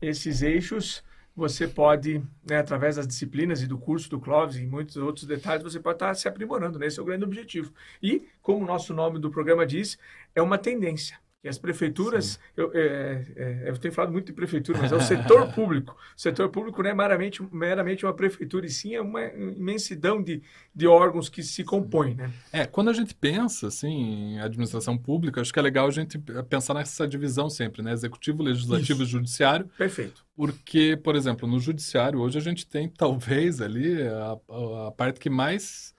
esses 0.00 0.42
eixos 0.42 1.02
você 1.34 1.66
pode, 1.66 2.22
né, 2.48 2.58
através 2.58 2.96
das 2.96 3.06
disciplinas 3.06 3.62
e 3.62 3.66
do 3.66 3.78
curso 3.78 4.08
do 4.10 4.20
Clóvis 4.20 4.56
e 4.56 4.66
muitos 4.66 4.96
outros 4.96 5.26
detalhes, 5.26 5.62
você 5.62 5.80
pode 5.80 5.96
estar 5.96 6.14
se 6.14 6.28
aprimorando. 6.28 6.78
Né? 6.78 6.86
Esse 6.86 6.98
é 6.98 7.02
o 7.02 7.06
grande 7.06 7.24
objetivo. 7.24 7.72
E, 8.02 8.28
como 8.42 8.62
o 8.62 8.66
nosso 8.66 8.92
nome 8.92 9.18
do 9.18 9.30
programa 9.30 9.66
diz, 9.66 9.98
é 10.34 10.42
uma 10.42 10.58
tendência. 10.58 11.18
E 11.44 11.48
as 11.48 11.58
prefeituras, 11.58 12.38
eu, 12.56 12.70
é, 12.72 13.26
é, 13.34 13.62
eu 13.68 13.76
tenho 13.76 13.92
falado 13.92 14.12
muito 14.12 14.26
de 14.26 14.32
prefeitura, 14.32 14.78
mas 14.78 14.92
é 14.92 14.94
o 14.94 15.00
setor 15.00 15.50
público. 15.54 15.96
O 16.16 16.20
setor 16.20 16.48
público 16.50 16.80
não 16.82 16.90
é 16.90 16.94
meramente, 16.94 17.42
meramente 17.52 18.06
uma 18.06 18.14
prefeitura, 18.14 18.64
e 18.64 18.68
sim 18.70 18.94
é 18.94 19.00
uma 19.00 19.24
imensidão 19.24 20.22
de, 20.22 20.40
de 20.72 20.86
órgãos 20.86 21.28
que 21.28 21.42
se 21.42 21.64
compõem. 21.64 22.14
Né? 22.14 22.30
É, 22.52 22.64
quando 22.64 22.90
a 22.90 22.92
gente 22.92 23.12
pensa 23.12 23.66
assim, 23.66 23.88
em 24.34 24.40
administração 24.40 24.96
pública, 24.96 25.40
acho 25.40 25.52
que 25.52 25.58
é 25.58 25.62
legal 25.62 25.88
a 25.88 25.90
gente 25.90 26.16
pensar 26.48 26.74
nessa 26.74 27.08
divisão 27.08 27.50
sempre, 27.50 27.82
né? 27.82 27.92
Executivo, 27.92 28.40
legislativo 28.42 29.02
Isso. 29.02 29.10
e 29.10 29.12
judiciário, 29.12 29.68
Perfeito. 29.76 30.24
porque, 30.36 30.96
por 31.02 31.16
exemplo, 31.16 31.48
no 31.48 31.58
judiciário 31.58 32.20
hoje 32.20 32.38
a 32.38 32.42
gente 32.42 32.64
tem 32.66 32.88
talvez 32.88 33.60
ali 33.60 34.00
a, 34.02 34.36
a- 34.48 34.88
a 34.88 34.92
parte 34.92 35.18
que 35.18 35.28
mais 35.28 35.92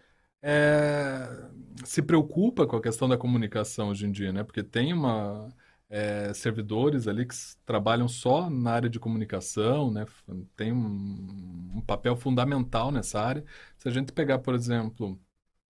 é, 0.43 1.49
se 1.86 2.01
preocupa 2.01 2.67
com 2.67 2.75
a 2.75 2.82
questão 2.82 3.08
da 3.08 3.17
comunicação 3.17 3.89
hoje 3.89 4.06
em 4.06 4.12
dia, 4.12 4.34
né? 4.34 4.43
Porque 4.43 4.62
tem 4.62 4.93
uma 4.93 5.49
é, 5.89 6.34
servidores 6.34 7.08
ali 7.08 7.25
que 7.25 7.36
trabalham 7.65 8.08
só 8.08 8.49
na 8.49 8.71
área 8.71 8.89
de 8.89 8.99
comunicação, 8.99 9.91
né? 9.91 10.06
Tem 10.56 10.73
um, 10.73 11.77
um 11.77 11.82
papel 11.82 12.15
fundamental 12.17 12.91
nessa 12.91 13.21
área. 13.21 13.45
Se 13.77 13.88
a 13.88 13.91
gente 13.91 14.12
pegar, 14.12 14.39
por 14.39 14.53
exemplo, 14.53 15.19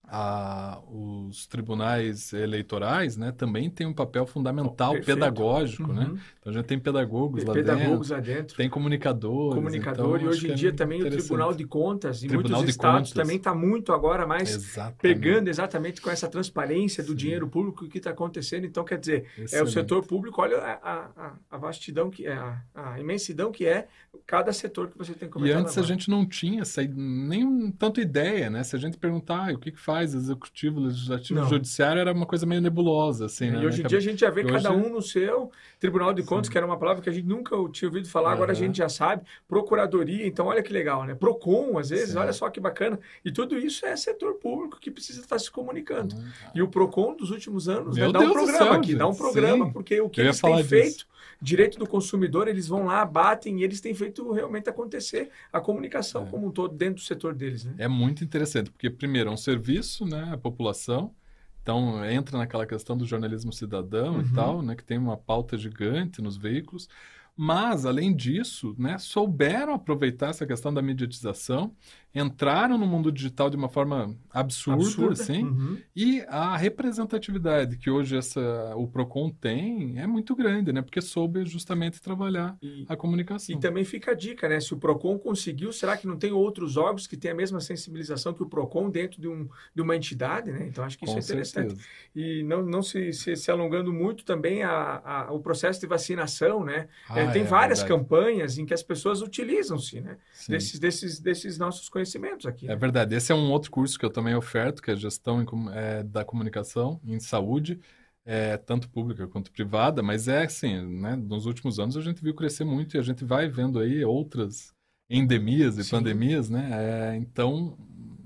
a- 0.06 0.80
os 0.92 1.48
tribunais 1.48 2.34
eleitorais, 2.34 3.16
né? 3.18 3.32
Também 3.32 3.70
tem 3.70 3.88
um 3.88 3.94
papel 3.94 4.26
fundamental 4.26 4.94
Perfeito. 4.94 5.18
pedagógico, 5.18 5.92
né? 5.94 6.06
Uhum. 6.06 6.18
Então 6.40 6.52
a 6.52 6.56
gente 6.56 6.66
tem 6.66 6.78
pedagogos 6.78 7.44
lá 7.46 7.54
Pedagogos 7.54 8.10
dentro, 8.10 8.14
lá 8.14 8.20
dentro. 8.38 8.58
tem 8.58 8.70
comunicadores. 8.70 9.56
comunicador 9.56 10.18
então 10.18 10.28
e 10.28 10.30
hoje 10.30 10.42
que 10.42 10.48
em 10.48 10.52
é 10.52 10.56
dia 10.56 10.70
muito 10.70 10.78
também 10.78 11.02
o. 11.02 11.10
Tribunal 11.10 11.54
de 11.54 11.66
Contas 11.66 12.22
e 12.24 12.28
Tribunal 12.28 12.60
muitos 12.60 12.70
estados 12.76 13.10
Contas. 13.10 13.14
também 13.24 13.38
está 13.38 13.56
muito 13.56 13.94
agora 13.94 14.28
mais 14.28 14.54
Exatamente. 14.54 14.98
pegando 15.02 15.48
exatamente 15.48 16.02
com 16.02 16.10
essa 16.10 16.28
transparência 16.28 17.02
do 17.04 17.12
Sim. 17.12 17.16
dinheiro 17.16 17.48
público 17.48 17.88
que 17.88 17.98
está 17.98 18.10
acontecendo. 18.10 18.66
Então, 18.66 18.84
quer 18.84 19.00
dizer, 19.00 19.26
é 19.38 19.42
o 19.42 19.44
Excelente. 19.46 19.72
setor 19.72 20.06
público, 20.06 20.42
olha 20.42 20.58
a, 20.58 21.10
a, 21.18 21.34
a 21.52 21.58
vastidão 21.58 22.10
que 22.10 22.28
é, 22.28 22.34
a, 22.34 22.62
a 22.76 23.00
imensidão 23.00 23.52
que 23.52 23.66
é 23.66 23.88
cada 24.28 24.52
setor 24.54 24.90
que 24.90 24.98
você 24.98 25.14
tem 25.14 25.28
E 25.28 25.32
comentado 25.32 25.62
antes 25.62 25.78
a 25.78 25.82
gente 25.82 26.10
não 26.10 26.26
tinha 26.26 26.62
essa, 26.62 26.82
nem 26.84 27.44
um 27.46 27.72
tanto 27.72 28.00
ideia, 28.02 28.50
né? 28.50 28.64
Se 28.64 28.76
a 28.76 28.80
gente 28.80 28.98
perguntar 28.98 29.50
ah, 29.50 29.54
o 29.54 29.58
que, 29.58 29.72
que 29.72 29.80
faz 29.80 29.93
executivo, 30.02 30.80
legislativo, 30.80 31.40
Não. 31.42 31.48
judiciário, 31.50 32.00
era 32.00 32.12
uma 32.14 32.26
coisa 32.26 32.46
meio 32.46 32.62
nebulosa, 32.62 33.26
assim, 33.26 33.52
né? 33.52 33.62
E 33.62 33.66
hoje 33.68 33.84
em 33.84 33.86
dia 33.86 33.98
a 33.98 34.02
gente 34.02 34.22
já 34.22 34.30
vê 34.30 34.44
cada 34.44 34.72
um 34.72 34.90
no 34.90 35.02
seu 35.02 35.52
Tribunal 35.80 36.14
de 36.14 36.24
Contas, 36.24 36.48
Sim. 36.48 36.52
que 36.54 36.58
era 36.58 36.66
uma 36.66 36.78
palavra 36.78 37.02
que 37.04 37.10
a 37.10 37.12
gente 37.12 37.28
nunca 37.28 37.56
tinha 37.72 37.90
ouvido 37.90 38.08
falar, 38.10 38.32
agora 38.32 38.52
a 38.54 38.56
gente 38.56 38.78
já 38.78 38.88
sabe. 38.90 39.24
Procuradoria, 39.48 40.26
então 40.26 40.48
olha 40.48 40.64
que 40.64 40.74
legal, 40.74 41.04
né? 41.06 41.14
Procon, 41.14 41.78
às 41.78 41.90
vezes, 41.90 42.12
Sim. 42.14 42.18
olha 42.18 42.34
só 42.34 42.50
que 42.50 42.60
bacana. 42.60 43.00
E 43.24 43.32
tudo 43.32 43.58
isso 43.58 43.86
é 43.86 43.96
setor 43.96 44.36
público 44.36 44.80
que 44.80 44.90
precisa 44.90 45.22
estar 45.22 45.38
se 45.38 45.52
comunicando. 45.52 46.16
E 46.56 46.62
o 46.62 46.68
PROCON 46.68 47.16
dos 47.16 47.30
últimos 47.32 47.70
anos 47.70 47.96
né, 47.98 48.12
dá 48.12 48.20
um 48.20 48.24
Deus 48.24 48.34
programa 48.34 48.58
céu, 48.66 48.74
aqui, 48.74 48.96
dá 48.96 49.08
um 49.08 49.12
gente. 49.12 49.18
programa, 49.22 49.66
Sim. 49.66 49.72
porque 49.72 50.02
o 50.02 50.10
que 50.10 50.22
eles 50.22 50.40
têm 50.42 50.56
disso. 50.56 50.70
feito, 50.70 51.08
direito 51.42 51.78
do 51.78 51.86
consumidor, 51.86 52.48
eles 52.48 52.68
vão 52.68 52.86
lá, 52.86 53.04
batem 53.06 53.60
e 53.60 53.64
eles 53.64 53.82
têm 53.82 53.94
feito 53.94 54.32
realmente 54.32 54.70
acontecer 54.70 55.30
a 55.52 55.60
comunicação 55.60 56.24
É. 56.24 56.30
como 56.30 56.48
um 56.48 56.52
todo 56.52 56.74
dentro 56.74 56.96
do 56.96 57.02
setor 57.02 57.34
deles. 57.34 57.66
Né? 57.66 57.74
É 57.80 57.88
muito 57.88 58.24
interessante, 58.24 58.72
porque, 58.72 58.90
primeiro, 58.90 59.30
é 59.30 59.34
um 59.34 59.38
serviço, 59.38 59.83
né, 60.06 60.30
à 60.34 60.38
população. 60.38 61.14
Então, 61.62 62.04
entra 62.06 62.38
naquela 62.38 62.66
questão 62.66 62.98
do 62.98 63.06
jornalismo 63.06 63.54
cidadão 63.54 64.16
Uhum. 64.16 64.22
e 64.22 64.30
tal, 64.34 64.62
né, 64.62 64.76
que 64.76 64.84
tem 64.84 64.98
uma 64.98 65.18
pauta 65.18 65.58
gigante 65.58 66.22
nos 66.22 66.36
veículos. 66.38 66.88
Mas, 67.36 67.86
além 67.86 68.16
disso, 68.16 68.76
né, 68.78 68.98
souberam 69.00 69.74
aproveitar 69.74 70.30
essa 70.30 70.46
questão 70.46 70.74
da 70.74 70.82
mediatização 70.82 71.76
entraram 72.16 72.78
no 72.78 72.86
mundo 72.86 73.12
digital 73.12 73.50
de 73.50 73.58
uma 73.58 73.70
forma 73.70 74.16
absurda, 74.30 74.84
Absurda. 74.84 75.14
assim, 75.14 75.44
Uhum. 75.44 75.78
e 75.96 76.22
a 76.28 76.56
representatividade 76.58 77.78
que 77.78 77.90
hoje 77.90 78.16
essa, 78.18 78.74
o 78.76 78.88
Procon 78.88 79.30
tem 79.30 80.00
é 80.00 80.06
muito 80.08 80.36
grande, 80.36 80.72
né? 80.72 80.82
Porque 80.82 81.02
soube 81.02 81.46
justamente 81.46 82.02
trabalhar 82.02 82.56
E, 82.62 82.86
a 82.88 82.96
comunicação. 82.96 83.56
e 83.56 83.60
também 83.60 83.84
fica 83.84 84.12
a 84.12 84.14
dica, 84.14 84.48
né? 84.48 84.60
Se 84.60 84.74
o 84.74 84.78
PROCON 84.78 85.18
conseguiu, 85.18 85.72
será 85.72 85.98
que 85.98 86.06
não 86.08 86.18
tem 86.18 86.32
outros 86.32 86.78
órgãos 86.78 87.08
que 87.08 87.18
têm 87.18 87.32
a 87.32 87.36
mesma 87.36 87.60
sensibilização 87.60 88.34
que 88.34 88.44
o 88.44 88.46
PROCON 88.48 88.90
dentro 88.90 89.20
de, 89.20 89.28
um, 89.28 89.48
de 89.74 89.82
uma 89.82 89.96
entidade, 89.96 90.52
né? 90.52 90.68
Então, 90.68 90.84
acho 90.84 90.98
que 90.98 91.06
isso 91.06 91.14
Com 91.14 91.20
é 91.20 91.24
interessante. 91.24 91.70
certeza. 91.72 91.88
E 92.16 92.44
não, 92.44 92.64
não 92.64 92.82
se, 92.84 93.12
se, 93.14 93.36
se 93.36 93.50
alongando 93.52 93.92
muito 93.92 94.24
também 94.24 94.64
a, 94.64 95.02
a- 95.04 95.32
o 95.32 95.40
processo 95.40 95.80
de 95.80 95.88
vacinação, 95.88 96.64
né? 96.64 96.88
Ah, 97.10 97.20
É, 97.22 97.32
tem 97.32 97.42
é 97.42 97.46
várias 97.46 97.80
verdade. 97.82 98.02
campanhas 98.06 98.58
em 98.58 98.66
que 98.66 98.74
as 98.74 98.84
pessoas 98.84 99.22
utilizam-se, 99.22 100.00
né? 100.02 100.18
Sim. 100.32 100.52
Desses, 100.54 100.80
desses, 100.80 101.20
desses 101.20 101.58
nossos 101.58 101.90
conhecimentos 101.90 102.03
aqui. 102.48 102.66
É 102.66 102.70
né? 102.70 102.76
verdade. 102.76 103.16
Esse 103.16 103.32
é 103.32 103.36
um 103.36 103.52
outro 103.52 103.72
curso 103.72 103.98
que 103.98 104.06
eu 104.06 104.10
também 104.10 104.36
oferto, 104.36 104.82
que 104.82 104.92
é 104.92 104.96
gestão 104.96 105.42
em 105.42 105.46
é, 105.74 106.04
da 106.04 106.24
comunicação 106.24 107.00
em 107.04 107.20
saúde, 107.20 107.80
é, 108.26 108.58
tanto 108.58 108.90
pública 108.90 109.28
quanto 109.28 109.52
privada, 109.52 110.02
mas 110.02 110.28
é 110.28 110.44
assim, 110.44 110.82
né? 111.00 111.16
Nos 111.16 111.46
últimos 111.46 111.80
anos 111.80 111.98
a 111.98 112.02
gente 112.02 112.24
viu 112.24 112.34
crescer 112.34 112.64
muito 112.64 112.96
e 112.96 113.00
a 113.00 113.04
gente 113.04 113.26
vai 113.26 113.50
vendo 113.50 113.80
aí 113.80 114.04
outras 114.06 114.74
endemias 115.10 115.78
e 115.78 115.84
Sim. 115.84 115.92
pandemias, 115.92 116.50
né? 116.50 116.70
É, 116.72 117.16
então, 117.16 117.78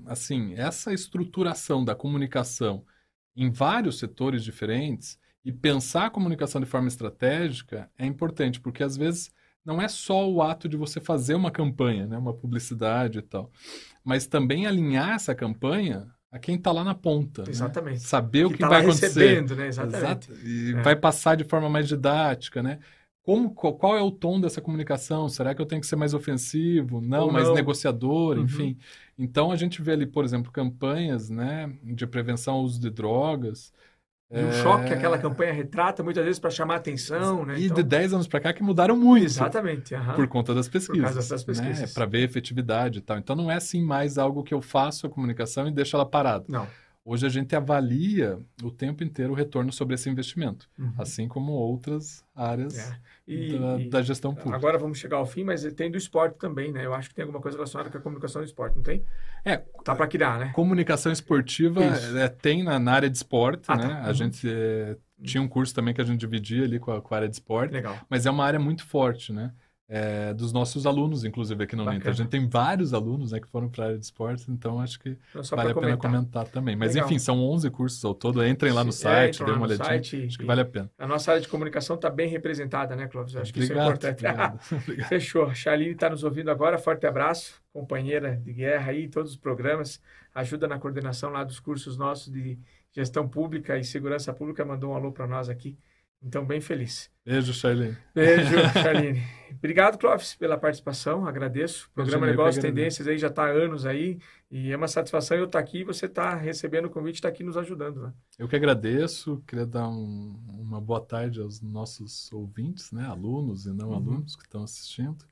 assim, 0.06 0.54
essa 0.54 0.92
estruturação 0.92 1.84
da 1.84 1.94
comunicação 1.94 2.84
em 3.36 3.50
vários 3.50 3.98
setores 3.98 4.42
diferentes 4.42 5.18
e 5.44 5.52
pensar 5.52 6.06
a 6.06 6.10
comunicação 6.10 6.60
de 6.60 6.66
forma 6.66 6.88
estratégica 6.88 7.90
é 7.98 8.06
importante, 8.06 8.60
porque 8.60 8.82
às 8.82 8.96
vezes 8.96 9.32
não 9.64 9.80
é 9.82 9.88
só 9.88 10.28
o 10.30 10.40
ato 10.42 10.68
de 10.68 10.76
você 10.76 11.00
fazer 11.00 11.34
uma 11.34 11.50
campanha, 11.50 12.06
né? 12.06 12.16
Uma 12.18 12.32
publicidade 12.34 13.18
e 13.18 13.22
tal 13.22 13.50
mas 14.04 14.26
também 14.26 14.66
alinhar 14.66 15.10
essa 15.16 15.34
campanha 15.34 16.06
a 16.32 16.38
quem 16.38 16.54
está 16.56 16.72
lá 16.72 16.82
na 16.82 16.94
ponta. 16.94 17.42
né? 17.42 17.50
Exatamente. 17.50 18.00
Saber 18.00 18.46
o 18.46 18.50
que, 18.50 18.58
tá 18.58 18.68
vai 18.68 18.80
acontecer. 18.80 19.06
recebendo, 19.20 19.54
né? 19.54 19.68
Exatamente. 19.68 19.98
Exato. 20.30 20.32
E 20.46 20.72
É. 20.74 20.82
vai 20.82 20.96
passar 20.96 21.36
de 21.36 21.44
forma 21.44 21.68
mais 21.68 21.86
didática, 21.88 22.62
né? 22.62 22.78
Como, 23.22 23.50
qual, 23.54 23.96
é 23.98 24.00
o 24.00 24.10
tom 24.10 24.40
dessa 24.40 24.62
comunicação? 24.62 25.28
Será 25.28 25.54
que 25.54 25.60
eu 25.60 25.66
tenho 25.66 25.82
que 25.82 25.86
ser 25.86 25.96
mais 25.96 26.14
ofensivo? 26.14 27.02
Não, 27.02 27.24
Ou 27.26 27.32
mais 27.32 27.48
não. 27.48 27.54
negociador, 27.54 28.38
Uhum. 28.38 28.44
enfim. 28.44 28.78
Então 29.18 29.52
a 29.52 29.56
gente 29.56 29.82
vê 29.82 29.92
ali, 29.92 30.06
por 30.06 30.24
exemplo, 30.24 30.50
campanhas, 30.50 31.28
né, 31.28 31.70
de 31.82 32.06
prevenção 32.06 32.54
ao 32.54 32.62
uso 32.62 32.80
de 32.80 32.88
drogas. 32.88 33.74
E 34.30 34.42
o 34.42 34.48
é, 34.48 34.52
choque 34.62 34.84
que 34.88 34.92
aquela 34.92 35.16
campanha 35.16 35.52
retrata, 35.52 36.02
muitas 36.02 36.22
vezes 36.22 36.38
para 36.38 36.50
chamar 36.50 36.76
atenção, 36.76 37.46
né? 37.46 37.58
E 37.58 37.64
Então, 37.64 37.76
de 37.76 37.82
10 37.82 38.12
anos 38.12 38.28
para 38.28 38.40
cá 38.40 38.52
que 38.52 38.62
mudaram 38.62 38.94
muito. 38.94 39.24
Exatamente. 39.24 39.94
aham. 39.94 40.14
Por 40.14 40.28
conta 40.28 40.54
das 40.54 40.68
pesquisas. 40.68 41.14
causa 41.14 41.30
das 41.30 41.42
pesquisas. 41.42 41.80
Né? 41.80 41.86
Para 41.94 42.04
ver 42.04 42.24
efetividade 42.24 42.98
e 42.98 43.00
tal. 43.00 43.16
Então 43.16 43.34
não 43.34 43.50
é 43.50 43.54
assim 43.54 43.82
mais 43.82 44.18
algo 44.18 44.42
que 44.42 44.52
eu 44.52 44.60
faço 44.60 45.06
a 45.06 45.10
comunicação 45.10 45.66
e 45.66 45.70
deixo 45.70 45.96
ela 45.96 46.04
parada. 46.04 46.44
Não. 46.46 46.66
Hoje 47.10 47.24
a 47.24 47.28
gente 47.30 47.56
avalia 47.56 48.38
o 48.62 48.70
tempo 48.70 49.02
inteiro 49.02 49.32
o 49.32 49.34
retorno 49.34 49.72
sobre 49.72 49.94
esse 49.94 50.10
investimento, 50.10 50.68
Uhum. 50.78 50.92
assim 50.98 51.26
como 51.26 51.52
outras 51.52 52.22
áreas 52.36 52.76
É. 52.78 52.96
E, 53.26 53.58
da, 53.58 53.80
e 53.80 53.88
da 53.88 54.02
gestão 54.02 54.34
pública. 54.34 54.56
agora 54.56 54.76
vamos 54.76 54.98
chegar 54.98 55.16
ao 55.16 55.24
fim, 55.24 55.42
mas 55.42 55.62
tem 55.74 55.90
do 55.90 55.96
esporte 55.96 56.36
também, 56.38 56.70
né? 56.70 56.84
Eu 56.84 56.92
acho 56.92 57.08
que 57.08 57.14
tem 57.14 57.22
alguma 57.22 57.40
coisa 57.40 57.56
relacionada 57.56 57.88
com 57.90 57.96
a 57.96 58.00
comunicação 58.00 58.42
do 58.42 58.44
esporte, 58.44 58.76
não 58.76 58.82
tem? 58.82 59.02
É, 59.44 59.56
Tá 59.84 59.94
para 59.94 60.06
criar, 60.06 60.38
né? 60.38 60.52
comunicação 60.54 61.10
esportiva 61.10 61.80
é, 61.82 62.28
tem 62.28 62.62
na, 62.62 62.78
na 62.78 62.92
área 62.92 63.08
de 63.08 63.16
esporte, 63.16 63.64
Ah, 63.68 63.76
né? 63.76 63.88
tá. 63.88 64.02
A 64.04 64.08
Uhum. 64.08 64.14
gente 64.14 64.46
é, 64.50 64.96
tinha 65.22 65.42
um 65.42 65.48
curso 65.48 65.74
também 65.74 65.94
que 65.94 66.00
a 66.02 66.04
gente 66.04 66.20
dividia 66.20 66.64
ali 66.64 66.78
com 66.78 66.90
a, 66.92 67.00
com 67.00 67.14
a 67.14 67.16
área 67.16 67.28
de 67.28 67.34
esporte, 67.36 67.72
Legal. 67.72 67.98
mas 68.10 68.26
é 68.26 68.30
uma 68.30 68.44
área 68.44 68.60
muito 68.60 68.84
forte, 68.86 69.32
né? 69.32 69.52
É, 69.90 70.34
dos 70.34 70.52
nossos 70.52 70.84
alunos, 70.84 71.24
inclusive, 71.24 71.64
aqui 71.64 71.74
no. 71.74 71.86
Bacana. 71.86 72.10
A 72.10 72.12
gente 72.12 72.28
tem 72.28 72.46
vários 72.46 72.92
alunos 72.92 73.32
né, 73.32 73.40
que 73.40 73.48
foram 73.48 73.70
para 73.70 73.84
a 73.84 73.86
área 73.86 73.98
de 73.98 74.04
esportes, 74.04 74.46
então 74.46 74.78
acho 74.78 75.00
que 75.00 75.16
Então, 75.30 75.42
vale 75.56 75.70
a 75.70 75.74
pena 75.74 75.96
comentar. 75.96 76.46
também. 76.46 76.76
Mas 76.76 76.92
Legal. 76.94 77.06
enfim, 77.08 77.18
são 77.18 77.40
11 77.40 77.70
cursos 77.70 78.04
ao 78.04 78.12
todo. 78.14 78.46
Entrem 78.46 78.70
lá 78.70 78.84
no 78.84 78.90
é, 78.90 78.92
site, 78.92 79.36
entram 79.36 79.46
dêem 79.46 79.56
uma 79.56 79.66
olhadinha. 79.66 79.88
site 79.88 80.26
Acho 80.26 80.38
que 80.38 80.44
vale 80.44 80.60
a 80.60 80.64
pena. 80.66 80.90
A 80.98 81.06
nossa 81.06 81.30
área 81.30 81.40
de 81.40 81.48
comunicação 81.48 81.96
está 81.96 82.10
bem 82.10 82.28
representada, 82.28 82.94
né, 82.94 83.06
Clóvis? 83.08 83.32
Eu 83.34 83.40
acho 83.40 83.50
que 83.52 83.60
isso 83.60 83.72
é 83.72 83.76
Obrigado, 83.76 83.96
importante. 83.96 84.26
obrigado. 84.26 84.60
Obrigado. 84.82 85.08
Fechou. 85.08 85.44
A 85.46 85.54
Charline 85.54 85.92
está 85.92 86.10
nos 86.10 86.22
ouvindo 86.22 86.50
agora. 86.50 86.76
Forte 86.76 87.06
abraço, 87.06 87.54
companheira 87.72 88.36
de 88.36 88.52
guerra 88.52 88.90
aí, 88.90 89.08
todos 89.08 89.30
os 89.30 89.36
programas. 89.38 90.02
Ajuda 90.34 90.68
na 90.68 90.78
coordenação 90.78 91.30
lá 91.30 91.42
dos 91.44 91.58
cursos 91.60 91.96
nossos 91.96 92.30
de 92.30 92.58
gestão 92.92 93.26
pública 93.26 93.78
e 93.78 93.84
segurança 93.84 94.34
pública. 94.34 94.66
Mandou 94.66 94.90
um 94.90 94.94
alô 94.94 95.12
para 95.12 95.26
nós 95.26 95.48
aqui. 95.48 95.78
Então, 96.22 96.44
bem 96.44 96.60
feliz. 96.60 97.10
Beijo, 97.24 97.52
Charlene. 97.54 97.96
Beijo, 98.14 98.56
Charline. 98.82 99.22
Obrigado, 99.52 99.98
Clóvis, 99.98 100.34
pela 100.34 100.58
participação. 100.58 101.26
Agradeço. 101.26 101.86
O 101.90 101.94
programa 101.94 102.26
Imagina, 102.26 102.36
Negócios. 102.42 102.62
Tendências 102.64 103.06
aí 103.06 103.18
já 103.18 103.28
está 103.28 103.44
há 103.44 103.50
anos 103.50 103.86
aí. 103.86 104.18
E 104.50 104.72
é 104.72 104.76
uma 104.76 104.88
satisfação 104.88 105.36
eu 105.36 105.44
estar 105.44 105.58
aqui 105.60 105.78
e 105.78 105.84
você 105.84 106.06
estar 106.06 106.34
recebendo 106.36 106.86
o 106.86 106.90
convite 106.90 107.16
e 107.16 107.18
estar 107.18 107.28
aqui 107.28 107.44
nos 107.44 107.56
ajudando. 107.56 108.02
Né? 108.02 108.12
Eu 108.38 108.48
que 108.48 108.56
agradeço, 108.56 109.42
queria 109.46 109.66
dar 109.66 109.88
um- 109.88 110.36
uma 110.48 110.80
boa 110.80 111.00
tarde 111.00 111.40
aos 111.40 111.60
nossos 111.60 112.32
ouvintes, 112.32 112.90
né, 112.92 113.04
alunos 113.06 113.66
e 113.66 113.72
não 113.72 113.90
Uhum. 113.90 113.94
alunos 113.96 114.34
que 114.36 114.42
estão 114.44 114.62
assistindo. 114.64 115.24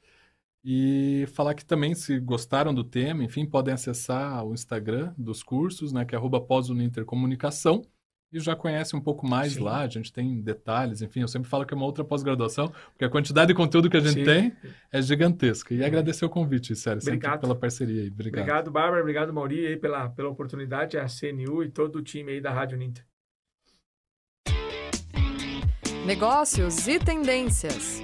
E 0.64 1.26
falar 1.32 1.54
que 1.54 1.64
também, 1.64 1.94
se 1.94 2.18
gostaram 2.20 2.74
do 2.74 2.82
tema, 2.84 3.22
enfim, 3.24 3.46
podem 3.46 3.72
acessar 3.72 4.44
o 4.44 4.52
Instagram 4.52 5.14
dos 5.16 5.42
cursos, 5.42 5.92
né, 5.92 6.04
que 6.04 6.14
é 6.14 6.18
arroba 6.18 6.40
pós-unintercomunicação, 6.40 7.82
e 8.32 8.40
já 8.40 8.56
conhece 8.56 8.94
um 8.96 9.00
pouco 9.00 9.26
mais 9.26 9.54
Sim. 9.54 9.62
lá, 9.62 9.80
a 9.80 9.88
gente 9.88 10.12
tem 10.12 10.40
detalhes, 10.40 11.00
enfim, 11.02 11.20
eu 11.20 11.28
sempre 11.28 11.48
falo 11.48 11.64
que 11.64 11.72
é 11.72 11.76
uma 11.76 11.86
outra 11.86 12.04
pós-graduação, 12.04 12.72
porque 12.90 13.04
a 13.04 13.08
quantidade 13.08 13.48
de 13.48 13.54
conteúdo 13.54 13.88
que 13.88 13.96
a 13.96 14.00
gente 14.00 14.18
Sim. 14.18 14.24
tem 14.24 14.56
é 14.92 15.00
gigantesca. 15.00 15.72
E 15.72 15.84
agradecer 15.84 16.24
o 16.24 16.28
convite, 16.28 16.74
sério, 16.74 17.00
Obrigado. 17.02 17.40
pela 17.40 17.54
parceria 17.54 18.02
aí. 18.02 18.08
Obrigado. 18.08 18.42
Obrigado, 18.42 18.70
Bárbara. 18.70 19.00
Obrigado, 19.00 19.32
Mauri, 19.32 19.66
aí 19.66 19.76
pela, 19.76 20.08
pela 20.08 20.28
oportunidade, 20.28 20.98
a 20.98 21.06
CNU 21.06 21.62
e 21.62 21.70
todo 21.70 21.96
o 21.96 22.02
time 22.02 22.32
aí 22.32 22.40
da 22.40 22.52
Rádio 22.52 22.78
Ninter. 22.78 23.04
Negócios 26.04 26.86
e 26.86 26.98
tendências. 27.00 28.00